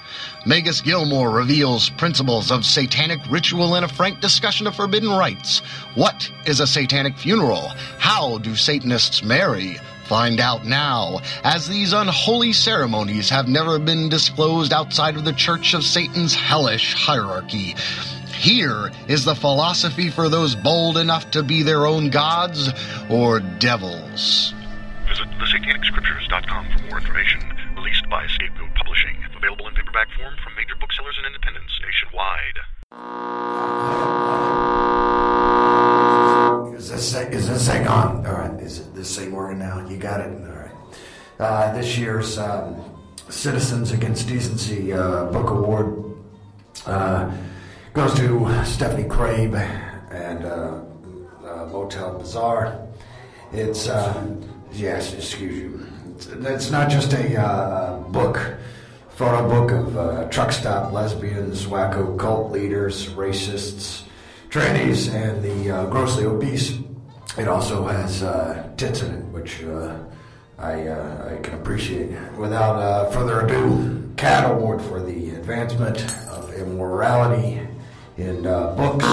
[0.45, 5.59] Magus Gilmore reveals principles of satanic ritual in a frank discussion of forbidden rites.
[5.95, 7.67] What is a satanic funeral?
[7.97, 9.79] How do Satanists marry?
[10.05, 15.73] Find out now, as these unholy ceremonies have never been disclosed outside of the Church
[15.73, 17.75] of Satan's hellish hierarchy.
[18.33, 22.69] Here is the philosophy for those bold enough to be their own gods
[23.09, 24.53] or devils.
[25.09, 27.41] Visit thesatanicscriptures.com for more information.
[27.75, 29.28] Released by Scapegoat Publishing.
[29.39, 32.59] Available in paperback form from major booksellers and independents nationwide.
[36.75, 38.25] Is this is this thing on?
[38.25, 39.87] All right, is it this thing working now?
[39.87, 40.27] You got it.
[40.27, 40.71] All right.
[41.39, 42.83] Uh, this year's um,
[43.29, 46.03] Citizens Against Decency uh, Book Award
[46.85, 47.31] uh,
[47.93, 49.55] goes to Stephanie Crabe
[50.11, 50.81] and uh,
[51.45, 52.87] uh, Motel Bazaar.
[53.53, 54.35] It's uh,
[54.73, 55.87] yes, excuse you.
[56.15, 58.57] It's, it's not just a book,
[59.19, 64.03] photo book of uh, truck stop lesbians, wacko cult leaders, racists,
[64.49, 66.79] trannies, and the uh, grossly obese.
[67.37, 69.93] It also has uh, tits in it, which uh,
[70.57, 72.11] I, uh, I can appreciate.
[72.37, 77.59] Without uh, further ado, CAT Award for the Advancement of Immorality
[78.15, 79.03] in Books.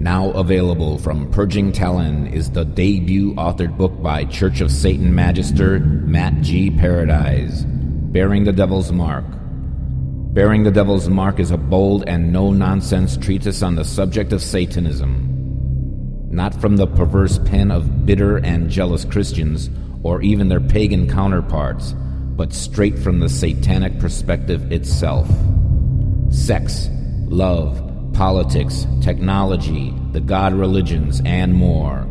[0.07, 5.81] Now available from Purging Talon is the debut authored book by Church of Satan Magister
[5.81, 6.71] Matt G.
[6.71, 9.25] Paradise, Bearing the Devil's Mark.
[10.33, 14.41] Bearing the Devil's Mark is a bold and no nonsense treatise on the subject of
[14.41, 15.27] Satanism.
[16.31, 19.69] Not from the perverse pen of bitter and jealous Christians
[20.03, 21.93] or even their pagan counterparts,
[22.37, 25.29] but straight from the satanic perspective itself.
[26.29, 26.87] Sex,
[27.25, 27.87] love,
[28.17, 32.05] politics, technology, the god religions, and more.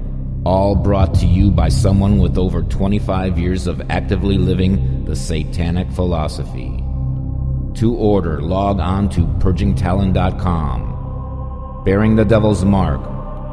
[0.45, 5.91] All brought to you by someone with over 25 years of actively living the satanic
[5.91, 6.77] philosophy.
[7.81, 11.83] To order, log on to purgingtalon.com.
[11.85, 13.01] Bearing the Devil's Mark,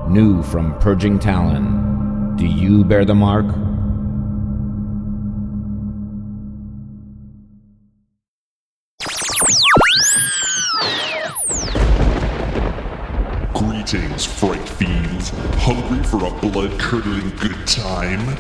[0.08, 2.36] new from Purging Talon.
[2.36, 3.48] Do you bear the mark?
[16.64, 18.38] Blood-curdling good time?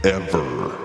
[0.06, 0.78] ever.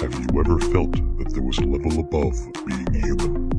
[0.00, 3.50] Have you ever felt that there was a level above being human?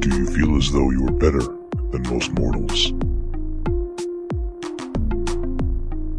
[0.00, 1.42] Do you feel as though you are better
[1.90, 2.92] than most mortals?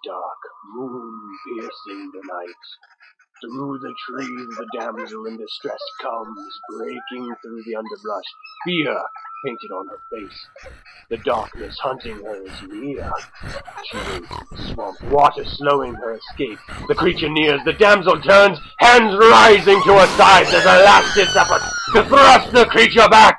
[0.04, 0.40] Dark,
[0.74, 2.64] moon piercing the night.
[3.40, 6.38] Through the trees the damsel in distress comes,
[6.76, 8.28] breaking through the underbrush,
[8.64, 8.98] fear
[9.44, 10.40] painted on her face.
[11.10, 13.08] The darkness hunting her is near.
[13.84, 16.58] She the swamp, water slowing her escape.
[16.88, 21.62] The creature nears, the damsel turns, hands rising to her sides as a last effort
[21.94, 23.38] to thrust the creature back.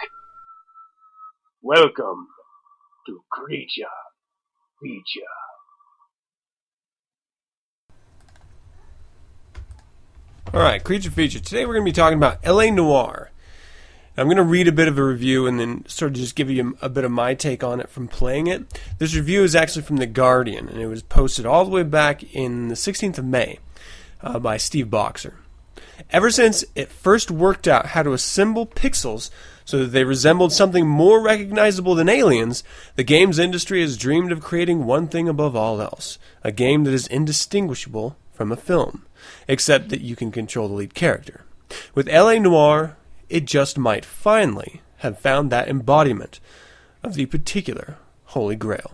[1.62, 2.28] Welcome
[3.08, 3.92] to Creature
[4.82, 5.49] Feature.
[10.52, 11.40] All right, creature feature.
[11.40, 12.72] Today we're going to be talking about L.A.
[12.72, 13.30] Noire.
[14.18, 16.50] I'm going to read a bit of a review and then sort of just give
[16.50, 18.82] you a, bit of my take on it from playing it.
[18.98, 22.24] This review is actually from The Guardian, and it was posted all the way back
[22.34, 23.60] in the 16th of May
[24.24, 25.36] uh, by Steve Boxer.
[26.10, 29.30] Ever since it first worked out how to assemble pixels
[29.66, 32.64] so that they resembled something more recognizable than aliens,
[32.96, 36.94] the games industry has dreamed of creating one thing above all else a game that
[36.94, 39.06] is indistinguishable from a film,
[39.48, 41.46] except that you can control the lead character.
[41.94, 42.98] With LA Noire,
[43.30, 46.40] it just might finally have found that embodiment
[47.04, 48.94] of the particular Holy Grail.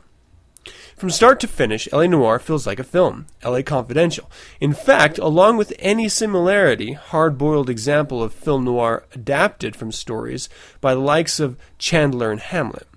[0.95, 4.31] From start to finish, LA Noire feels like a film, LA Confidential.
[4.61, 10.47] In fact, along with any similarity, hard boiled example of film noir adapted from stories
[10.79, 12.87] by the likes of Chandler and Hammett.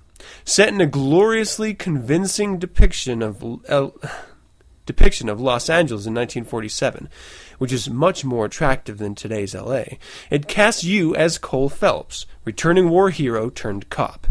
[0.45, 3.95] Set in a gloriously convincing depiction of L-
[4.89, 7.09] depiction of Los Angeles in 1947,
[7.59, 9.85] which is much more attractive than today's LA.
[10.31, 14.27] It casts you as Cole Phelps, returning war hero turned cop.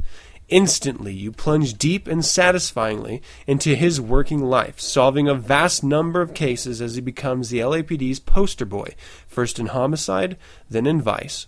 [0.49, 6.33] Instantly, you plunge deep and satisfyingly into his working life, solving a vast number of
[6.33, 8.95] cases as he becomes the LAPD's poster boy,
[9.27, 10.37] first in homicide,
[10.69, 11.47] then in vice.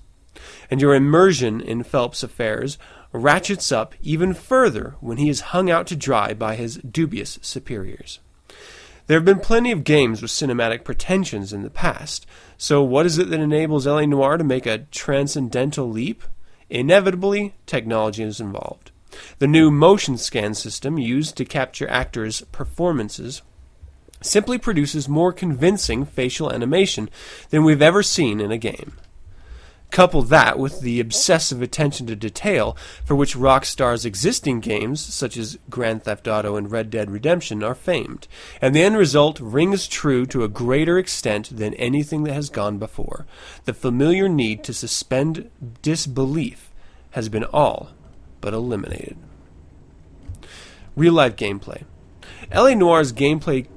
[0.69, 2.77] And your immersion in Phelps' affairs
[3.11, 8.19] ratchets up even further when he is hung out to dry by his dubious superiors.
[9.09, 12.27] There have been plenty of games with cinematic pretensions in the past,
[12.59, 16.23] so what is it that enables LA Noire to make a transcendental leap?
[16.69, 18.91] Inevitably, technology is involved.
[19.39, 23.41] The new motion scan system used to capture actors' performances
[24.21, 27.09] simply produces more convincing facial animation
[27.49, 28.93] than we've ever seen in a game.
[29.91, 35.57] Couple that with the obsessive attention to detail for which Rockstar's existing games, such as
[35.69, 38.27] Grand Theft Auto and Red Dead Redemption, are famed,
[38.61, 42.77] and the end result rings true to a greater extent than anything that has gone
[42.77, 43.25] before.
[43.65, 45.49] The familiar need to suspend
[45.81, 46.71] disbelief
[47.11, 47.89] has been all
[48.41, 49.17] but eliminated.
[50.95, 51.83] Real life gameplay.
[52.53, 53.67] LA Noire's gameplay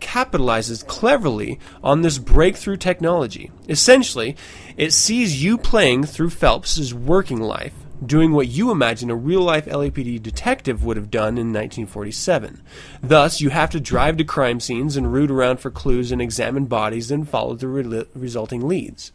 [0.00, 3.50] capitalizes cleverly on this breakthrough technology.
[3.68, 4.36] Essentially,
[4.76, 7.74] it sees you playing through Phelps' working life,
[8.04, 12.62] doing what you imagine a real life LAPD detective would have done in 1947.
[13.02, 16.66] Thus, you have to drive to crime scenes and root around for clues and examine
[16.66, 19.12] bodies and follow the re- resulting leads.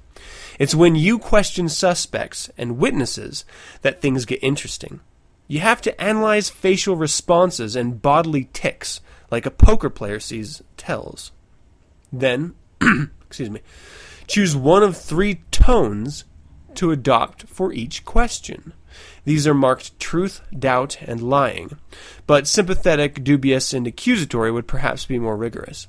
[0.60, 3.46] It's when you question suspects and witnesses
[3.82, 5.00] that things get interesting.
[5.48, 9.02] You have to analyze facial responses and bodily tics
[9.34, 11.32] like a poker player sees tells.
[12.12, 12.54] Then,
[13.26, 13.62] excuse me,
[14.28, 16.26] choose one of three tones
[16.76, 18.74] to adopt for each question.
[19.26, 21.80] These are marked truth, doubt, and lying,
[22.28, 25.88] but sympathetic, dubious, and accusatory would perhaps be more rigorous.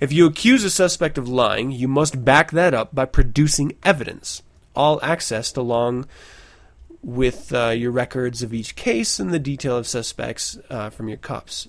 [0.00, 4.42] If you accuse a suspect of lying, you must back that up by producing evidence,
[4.74, 6.06] all accessed along
[7.02, 11.18] with uh, your records of each case and the detail of suspects uh, from your
[11.18, 11.68] cop's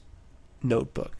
[0.64, 1.18] notebook.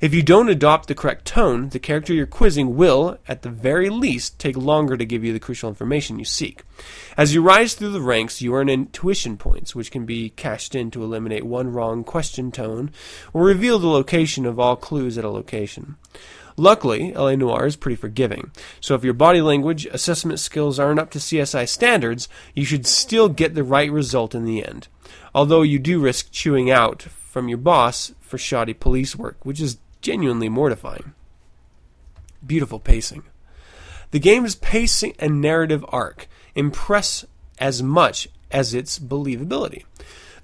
[0.00, 3.90] If you don't adopt the correct tone, the character you're quizzing will, at the very
[3.90, 6.62] least, take longer to give you the crucial information you seek.
[7.16, 10.90] As you rise through the ranks, you earn intuition points, which can be cashed in
[10.92, 12.90] to eliminate one wrong question tone
[13.34, 15.96] or reveal the location of all clues at a location.
[16.56, 21.10] Luckily, LA Noire is pretty forgiving, so if your body language assessment skills aren't up
[21.10, 24.88] to CSI standards, you should still get the right result in the end.
[25.34, 27.02] Although you do risk chewing out
[27.38, 31.14] from your boss for shoddy police work, which is genuinely mortifying.
[32.44, 33.22] Beautiful pacing.
[34.10, 36.26] The game's pacing and narrative arc
[36.56, 37.24] impress
[37.60, 39.84] as much as its believability.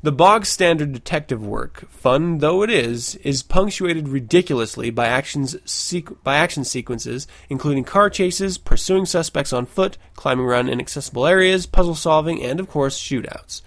[0.05, 6.23] The bog standard detective work, fun though it is, is punctuated ridiculously by actions sequ-
[6.23, 11.97] by action sequences, including car chases, pursuing suspects on foot, climbing around inaccessible areas, puzzle
[11.97, 13.63] solving, and of course shootouts.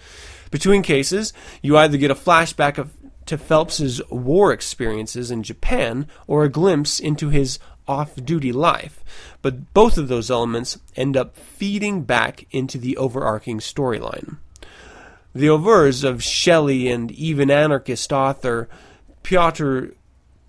[0.52, 2.92] Between cases, you either get a flashback of
[3.28, 9.04] to Phelps's war experiences in Japan or a glimpse into his off-duty life,
[9.42, 14.38] but both of those elements end up feeding back into the overarching storyline.
[15.34, 18.68] The overs of Shelley and even anarchist author
[19.24, 19.94] Pyotr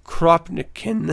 [0.05, 1.13] Kropotkin,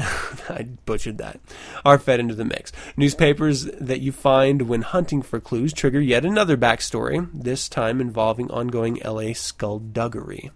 [0.50, 1.40] I butchered that,
[1.84, 2.72] are fed into the mix.
[2.96, 8.50] Newspapers that you find when hunting for clues trigger yet another backstory, this time involving
[8.50, 10.52] ongoing LA skullduggery,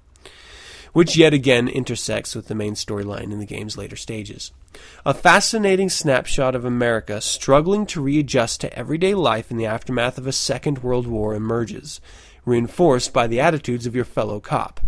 [0.94, 4.52] which yet again intersects with the main storyline in the game's later stages.
[5.06, 10.28] A fascinating snapshot of America struggling to readjust to everyday life in the aftermath of
[10.28, 12.00] a Second World War emerges,
[12.46, 14.80] reinforced by the attitudes of your fellow cop,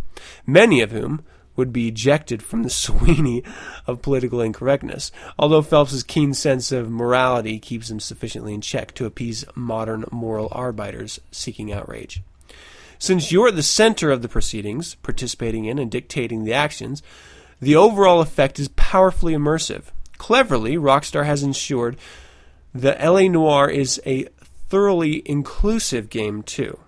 [0.45, 1.23] many of whom
[1.55, 3.43] would be ejected from the Sweeney
[3.85, 9.05] of political incorrectness, although Phelps's keen sense of morality keeps him sufficiently in check to
[9.05, 12.23] appease modern moral arbiters seeking outrage.
[13.01, 17.01] Since you're at the center of the proceedings, participating in and dictating the actions,
[17.59, 19.85] the overall effect is powerfully immersive.
[20.19, 21.97] Cleverly, Rockstar has ensured
[22.75, 24.25] that LA Noire is a
[24.69, 26.79] thoroughly inclusive game, too.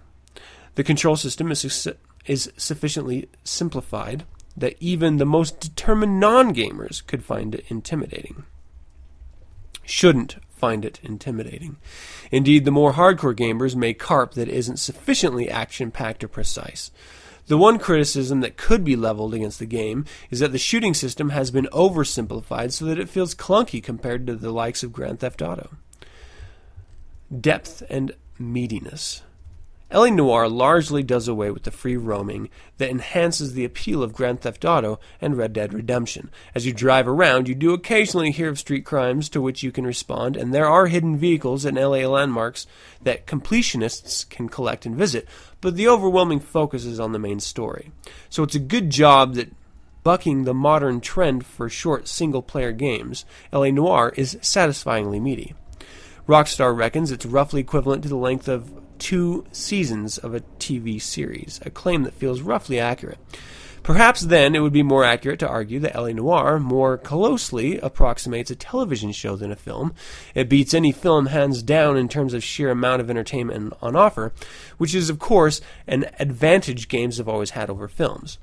[0.75, 1.87] The control system is,
[2.27, 4.23] is sufficiently simplified
[4.55, 8.43] that even the most determined non gamers could find it intimidating.
[9.83, 11.75] Shouldn't find it intimidating.
[12.31, 16.89] Indeed, the more hardcore gamers may carp that it isn't sufficiently action packed or precise.
[17.47, 21.31] The one criticism that could be leveled against the game is that the shooting system
[21.31, 25.41] has been oversimplified so that it feels clunky compared to the likes of Grand Theft
[25.41, 25.69] Auto.
[27.37, 29.21] Depth and meatiness.
[29.93, 34.41] LA Noire largely does away with the free roaming that enhances the appeal of Grand
[34.41, 36.31] Theft Auto and Red Dead Redemption.
[36.55, 39.85] As you drive around, you do occasionally hear of street crimes to which you can
[39.85, 42.65] respond, and there are hidden vehicles and LA landmarks
[43.03, 45.27] that completionists can collect and visit,
[45.61, 47.91] but the overwhelming focus is on the main story.
[48.31, 49.53] So it's a good job that
[50.03, 55.53] bucking the modern trend for short single player games, LA Noire is satisfyingly meaty.
[56.27, 58.71] Rockstar reckons it's roughly equivalent to the length of
[59.03, 63.17] two seasons of a TV series, a claim that feels roughly accurate.
[63.83, 68.49] Perhaps then it would be more accurate to argue that LA Noire more closely approximates
[68.49, 69.93] a television show than a film.
[70.33, 74.31] It beats any film hands down in terms of sheer amount of entertainment on offer,
[74.77, 78.37] which is, of course, an advantage games have always had over films.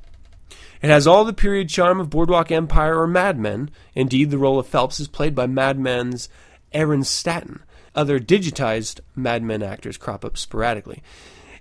[0.83, 3.71] It has all the period charm of Boardwalk Empire or Mad Men.
[3.95, 6.29] Indeed, the role of Phelps is played by Mad Men's
[6.73, 7.63] Aaron Staton,
[7.95, 11.03] other digitized Mad Men actors crop up sporadically,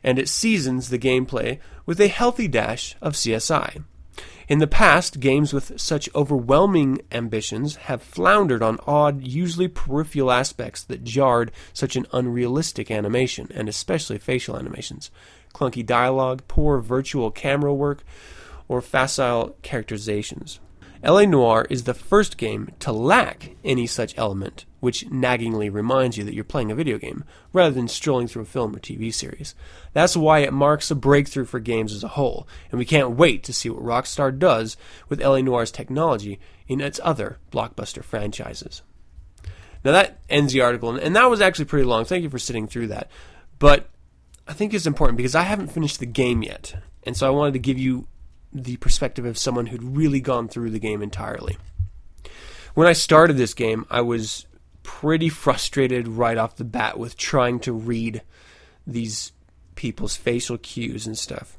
[0.04, 3.84] and it seasons the gameplay with a healthy dash of CSI.
[4.48, 10.84] In the past, games with such overwhelming ambitions have floundered on odd, usually peripheral aspects
[10.86, 15.12] that jarred such an unrealistic animation, and especially facial animations.
[15.54, 18.04] Clunky dialogue, poor virtual camera work,
[18.68, 20.60] or facile characterizations.
[21.02, 26.26] LA Noire is the first game to lack any such element, which naggingly reminds you
[26.26, 27.24] that you're playing a video game,
[27.54, 29.56] rather than strolling through a film or TV series.
[29.94, 33.44] That's why it marks a breakthrough for games as a whole, and we can't wait
[33.44, 34.76] to see what Rockstar does
[35.08, 36.38] with LA Noire's technology
[36.68, 38.82] in its other blockbuster franchises.
[39.86, 42.04] Now that ends the article, and that was actually pretty long.
[42.04, 43.10] Thank you for sitting through that.
[43.58, 43.90] But
[44.46, 47.54] I think it's important because I haven't finished the game yet, and so I wanted
[47.54, 48.08] to give you
[48.52, 51.58] the perspective of someone who'd really gone through the game entirely.
[52.74, 54.46] When I started this game, I was
[54.84, 58.22] pretty frustrated right off the bat with trying to read
[58.88, 59.32] these
[59.76, 61.58] people's facial cues and stuff.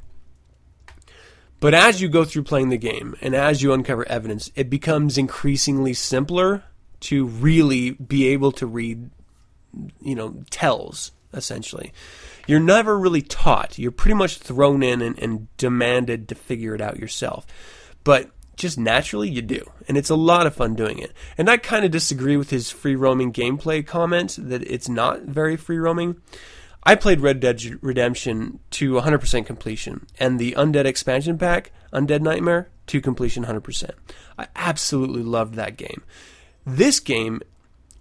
[1.61, 5.19] But as you go through playing the game and as you uncover evidence, it becomes
[5.19, 6.65] increasingly simpler
[7.01, 9.11] to really be able to read,
[10.01, 11.93] you know, tells, essentially
[12.51, 13.79] you're never really taught.
[13.79, 17.47] You're pretty much thrown in and, and demanded to figure it out yourself.
[18.03, 19.65] But just naturally you do.
[19.87, 21.13] And it's a lot of fun doing it.
[21.39, 25.57] And I kind of disagree with his free roaming gameplay comment that it's not very
[25.57, 26.21] free roaming.
[26.83, 32.69] I played Red Dead Redemption to 100% completion, and the Undead expansion pack, Undead Nightmare,
[32.89, 33.91] to completion 100%.
[34.39, 36.03] I absolutely loved that game.
[36.67, 37.43] This game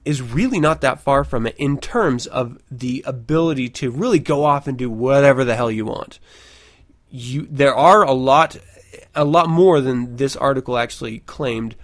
[0.10, 4.43] is really not that far from it in terms of the ability to really go
[4.43, 6.18] off and do whatever the hell you want.
[7.12, 8.57] You there are a lot
[9.14, 11.76] a lot more than this article actually claimed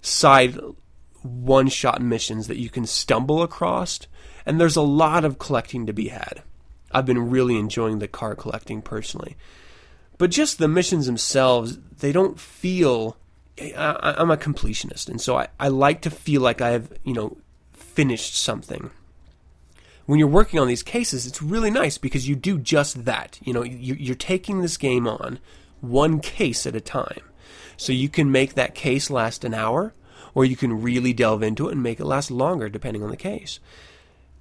[0.00, 0.58] side
[1.20, 4.00] one shot missions that you can stumble across
[4.46, 6.42] and there's a lot of collecting to be had.
[6.90, 9.36] I've been really enjoying the car collecting personally.
[10.16, 13.18] But just the missions themselves, they don't feel
[13.60, 17.12] I, am a completionist, and so I, I like to feel like I have, you
[17.12, 17.36] know,
[17.94, 18.90] finished something.
[20.06, 23.38] When you're working on these cases, it's really nice because you do just that.
[23.42, 25.38] You know, you're taking this game on
[25.80, 27.22] one case at a time.
[27.76, 29.94] So you can make that case last an hour,
[30.34, 33.16] or you can really delve into it and make it last longer depending on the
[33.16, 33.60] case.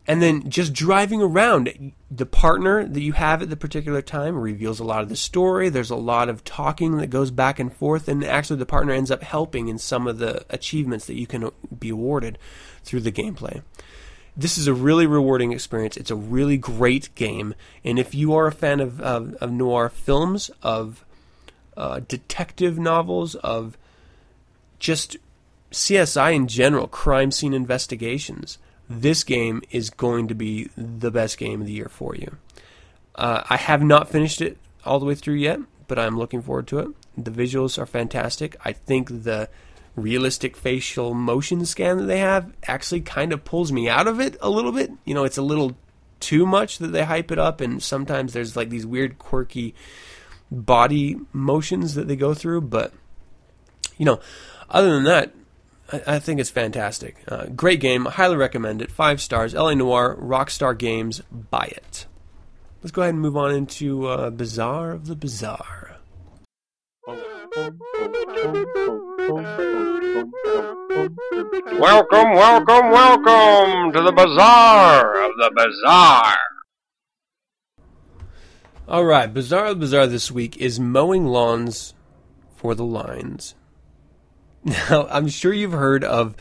[0.05, 4.79] And then just driving around, the partner that you have at the particular time reveals
[4.79, 5.69] a lot of the story.
[5.69, 9.11] There's a lot of talking that goes back and forth, and actually, the partner ends
[9.11, 12.37] up helping in some of the achievements that you can be awarded
[12.83, 13.61] through the gameplay.
[14.35, 15.95] This is a really rewarding experience.
[15.95, 19.87] It's a really great game, and if you are a fan of, of, of noir
[19.87, 21.05] films, of
[21.77, 23.77] uh, detective novels, of
[24.79, 25.15] just
[25.71, 28.57] CSI in general, crime scene investigations,
[28.89, 32.37] this game is going to be the best game of the year for you.
[33.15, 36.67] Uh, I have not finished it all the way through yet, but I'm looking forward
[36.67, 36.87] to it.
[37.17, 38.55] The visuals are fantastic.
[38.65, 39.49] I think the
[39.95, 44.35] realistic facial motion scan that they have actually kind of pulls me out of it
[44.41, 44.91] a little bit.
[45.05, 45.77] You know, it's a little
[46.19, 49.75] too much that they hype it up, and sometimes there's like these weird, quirky
[50.49, 52.61] body motions that they go through.
[52.61, 52.93] But,
[53.97, 54.19] you know,
[54.69, 55.33] other than that,
[55.91, 57.17] I, I think it's fantastic.
[57.27, 58.05] Uh, great game.
[58.05, 58.91] Highly recommend it.
[58.91, 59.53] Five stars.
[59.53, 61.21] LA Noire, Rockstar Games.
[61.31, 62.05] Buy it.
[62.81, 65.97] Let's go ahead and move on into uh, Bizarre of the Bizarre.
[71.79, 76.37] Welcome, welcome, welcome to the Bazaar of the Bizarre.
[78.87, 81.93] All right, Bizarre of the Bizarre this week is mowing lawns
[82.55, 83.55] for the lines.
[84.65, 86.35] Now, I'm sure you've heard of,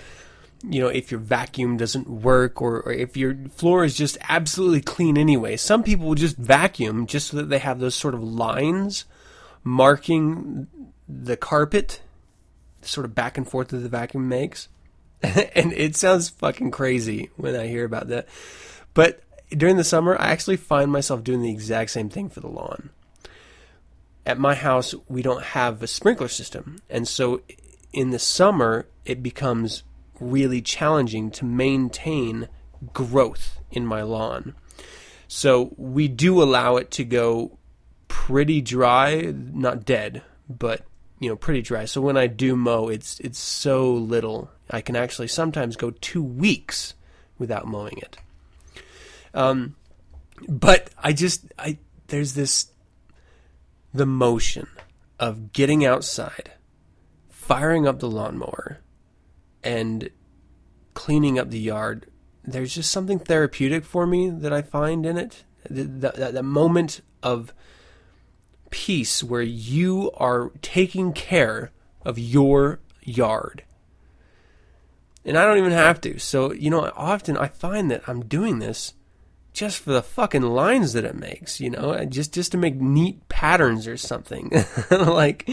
[0.62, 4.80] you know, if your vacuum doesn't work or, or, if your floor is just absolutely
[4.80, 5.56] clean anyway.
[5.56, 9.04] Some people will just vacuum just so that they have those sort of lines
[9.64, 10.68] marking
[11.08, 12.00] the carpet,
[12.82, 14.68] sort of back and forth that the vacuum makes.
[15.22, 18.28] and it sounds fucking crazy when I hear about that.
[18.94, 22.48] But during the summer, I actually find myself doing the exact same thing for the
[22.48, 22.90] lawn.
[24.24, 26.80] At my house, we don't have a sprinkler system.
[26.88, 27.42] And so
[27.92, 29.82] in the summer, it becomes
[30.20, 32.48] really challenging to maintain
[32.92, 34.54] growth in my lawn.
[35.28, 37.58] So we do allow it to go
[38.08, 40.84] pretty dry, not dead, but
[41.18, 41.84] you know, pretty dry.
[41.84, 44.50] So when I do mow, it's it's so little.
[44.70, 46.94] I can actually sometimes go two weeks
[47.38, 48.18] without mowing it.
[49.32, 49.76] Um,
[50.48, 51.78] but I just I
[52.08, 52.72] there's this
[53.94, 54.66] the motion
[55.20, 56.50] of getting outside,
[57.42, 58.78] firing up the lawnmower,
[59.64, 60.08] and
[60.94, 62.06] cleaning up the yard.
[62.44, 65.44] There's just something therapeutic for me that I find in it.
[65.68, 67.52] That moment of
[68.70, 71.72] peace where you are taking care
[72.04, 73.64] of your yard.
[75.24, 76.18] And I don't even have to.
[76.18, 78.94] So, you know, often I find that I'm doing this
[79.52, 83.28] just for the fucking lines that it makes, you know, just just to make neat
[83.28, 84.50] patterns or something.
[84.90, 85.48] like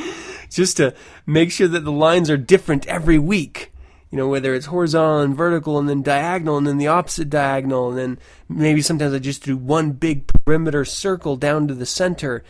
[0.50, 0.94] just to
[1.26, 3.72] make sure that the lines are different every week.
[4.12, 7.90] You know, whether it's horizontal and vertical and then diagonal and then the opposite diagonal
[7.90, 12.44] and then maybe sometimes I just do one big perimeter circle down to the center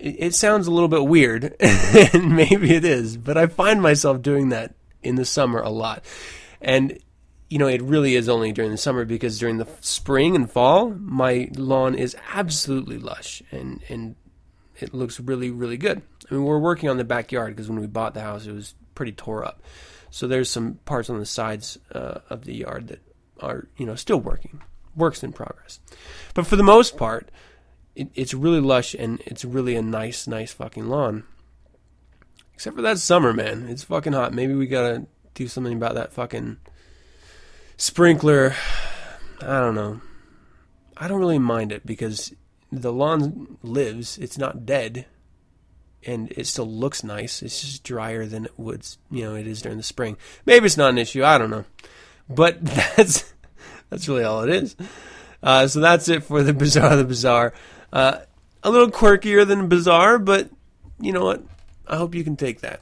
[0.00, 4.48] it sounds a little bit weird, and maybe it is, but I find myself doing
[4.48, 6.04] that in the summer a lot.
[6.60, 6.98] And,
[7.48, 10.90] you know, it really is only during the summer because during the spring and fall,
[10.90, 14.16] my lawn is absolutely lush and, and
[14.78, 16.02] it looks really, really good.
[16.30, 18.74] I mean, we're working on the backyard because when we bought the house, it was
[18.94, 19.62] pretty tore up.
[20.10, 23.00] So there's some parts on the sides uh, of the yard that
[23.40, 24.62] are, you know, still working,
[24.94, 25.80] works in progress.
[26.34, 27.30] But for the most part,
[27.94, 31.24] it, it's really lush and it's really a nice, nice fucking lawn.
[32.54, 33.66] Except for that summer, man.
[33.68, 34.34] It's fucking hot.
[34.34, 36.58] Maybe we gotta do something about that fucking
[37.76, 38.54] sprinkler.
[39.40, 40.00] I don't know.
[40.96, 42.34] I don't really mind it because
[42.70, 44.18] the lawn lives.
[44.18, 45.06] It's not dead,
[46.06, 47.42] and it still looks nice.
[47.42, 50.16] It's just drier than it would, you know, it is during the spring.
[50.46, 51.24] Maybe it's not an issue.
[51.24, 51.64] I don't know,
[52.28, 53.32] but that's
[53.90, 54.76] that's really all it is.
[55.42, 57.52] Uh, so that's it for the bizarre, the bizarre.
[57.92, 58.18] Uh,
[58.62, 60.50] a little quirkier than bizarre, but
[61.00, 61.42] you know what?
[61.86, 62.80] I hope you can take that.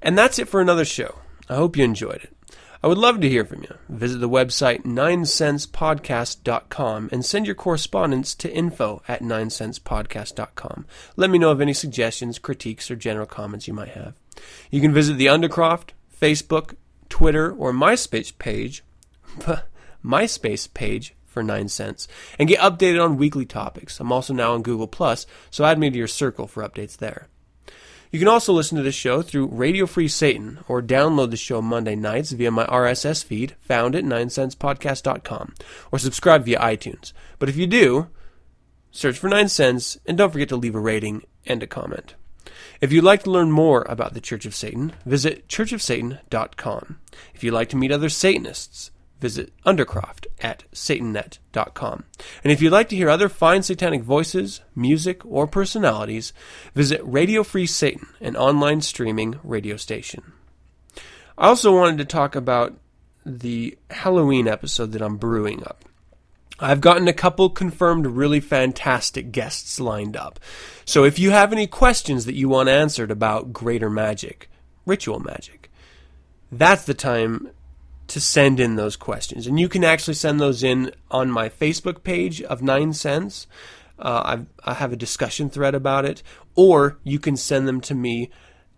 [0.00, 1.16] And that's it for another show.
[1.48, 2.36] I hope you enjoyed it.
[2.82, 3.76] I would love to hear from you.
[3.90, 10.86] Visit the website 9centspodcast.com and send your correspondence to info at 9centspodcast.com.
[11.14, 14.14] Let me know of any suggestions, critiques, or general comments you might have.
[14.70, 16.76] You can visit the Undercroft, Facebook,
[17.10, 18.82] Twitter, or MySpace page,
[20.04, 22.08] MySpace page for 9 cents
[22.38, 24.00] and get updated on weekly topics.
[24.00, 27.28] I'm also now on Google Plus, so add me to your circle for updates there.
[28.10, 31.62] You can also listen to this show through Radio Free Satan or download the show
[31.62, 35.54] Monday nights via my RSS feed found at 9centspodcast.com
[35.92, 37.12] or subscribe via iTunes.
[37.38, 38.08] But if you do,
[38.90, 42.14] search for 9 cents and don't forget to leave a rating and a comment.
[42.80, 46.98] If you'd like to learn more about the Church of Satan, visit churchofsatan.com.
[47.34, 48.90] If you'd like to meet other Satanists,
[49.20, 52.04] visit Undercroft at satannet.com.
[52.42, 56.32] And if you'd like to hear other fine satanic voices, music, or personalities,
[56.74, 60.32] visit Radio Free Satan, an online streaming radio station.
[61.38, 62.78] I also wanted to talk about
[63.24, 65.84] the Halloween episode that I'm brewing up.
[66.58, 70.38] I've gotten a couple confirmed really fantastic guests lined up.
[70.84, 74.50] So if you have any questions that you want answered about greater magic,
[74.84, 75.70] ritual magic,
[76.52, 77.50] that's the time
[78.10, 79.46] to send in those questions.
[79.46, 83.46] And you can actually send those in on my Facebook page of Nine Cents.
[83.98, 86.22] Uh, I have a discussion thread about it.
[86.54, 88.30] Or you can send them to me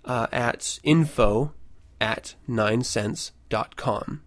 [0.04, 1.52] uh, at info
[2.00, 4.22] at ninecents.com.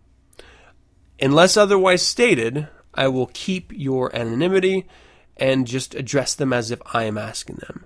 [1.21, 4.87] Unless otherwise stated, I will keep your anonymity
[5.37, 7.85] and just address them as if I am asking them.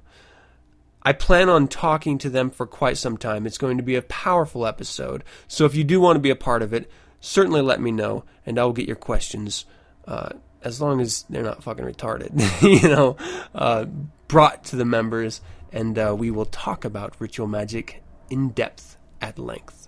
[1.02, 3.46] I plan on talking to them for quite some time.
[3.46, 5.24] It's going to be a powerful episode.
[5.48, 6.90] So if you do want to be a part of it,
[7.20, 9.66] certainly let me know and I will get your questions,
[10.08, 10.30] uh,
[10.64, 13.18] as long as they're not fucking retarded, you know,
[13.56, 13.86] uh,
[14.28, 15.42] brought to the members
[15.72, 19.88] and uh, we will talk about ritual magic in depth at length.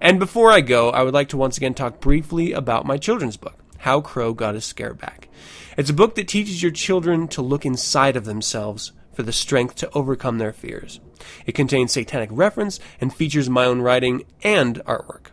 [0.00, 3.36] And before I go, I would like to once again talk briefly about my children's
[3.36, 3.56] book.
[3.78, 5.28] How Crow Got His Scare Back.
[5.76, 9.74] It's a book that teaches your children to look inside of themselves for the strength
[9.76, 11.00] to overcome their fears.
[11.46, 15.28] It contains satanic reference and features my own writing and artwork.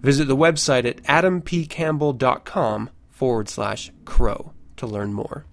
[0.00, 5.44] Visit the website at adampcampbell.com forward slash crow to learn more.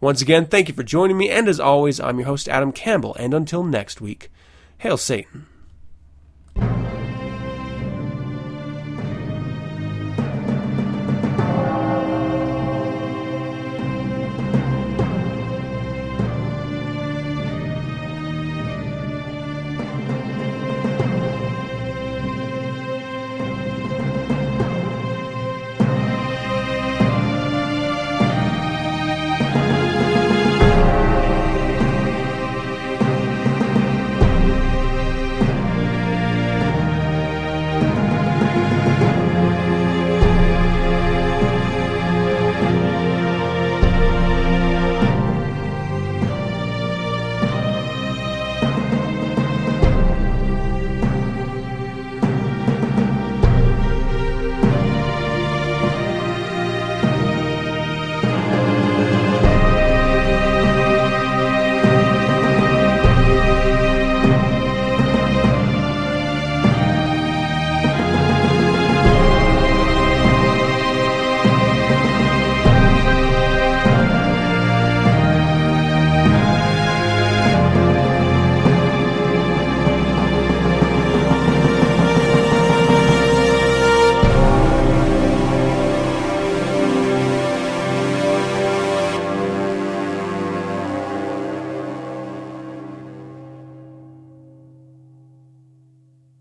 [0.00, 3.14] Once again, thank you for joining me, and as always, I'm your host, Adam Campbell,
[3.14, 4.30] and until next week,
[4.78, 5.46] hail Satan.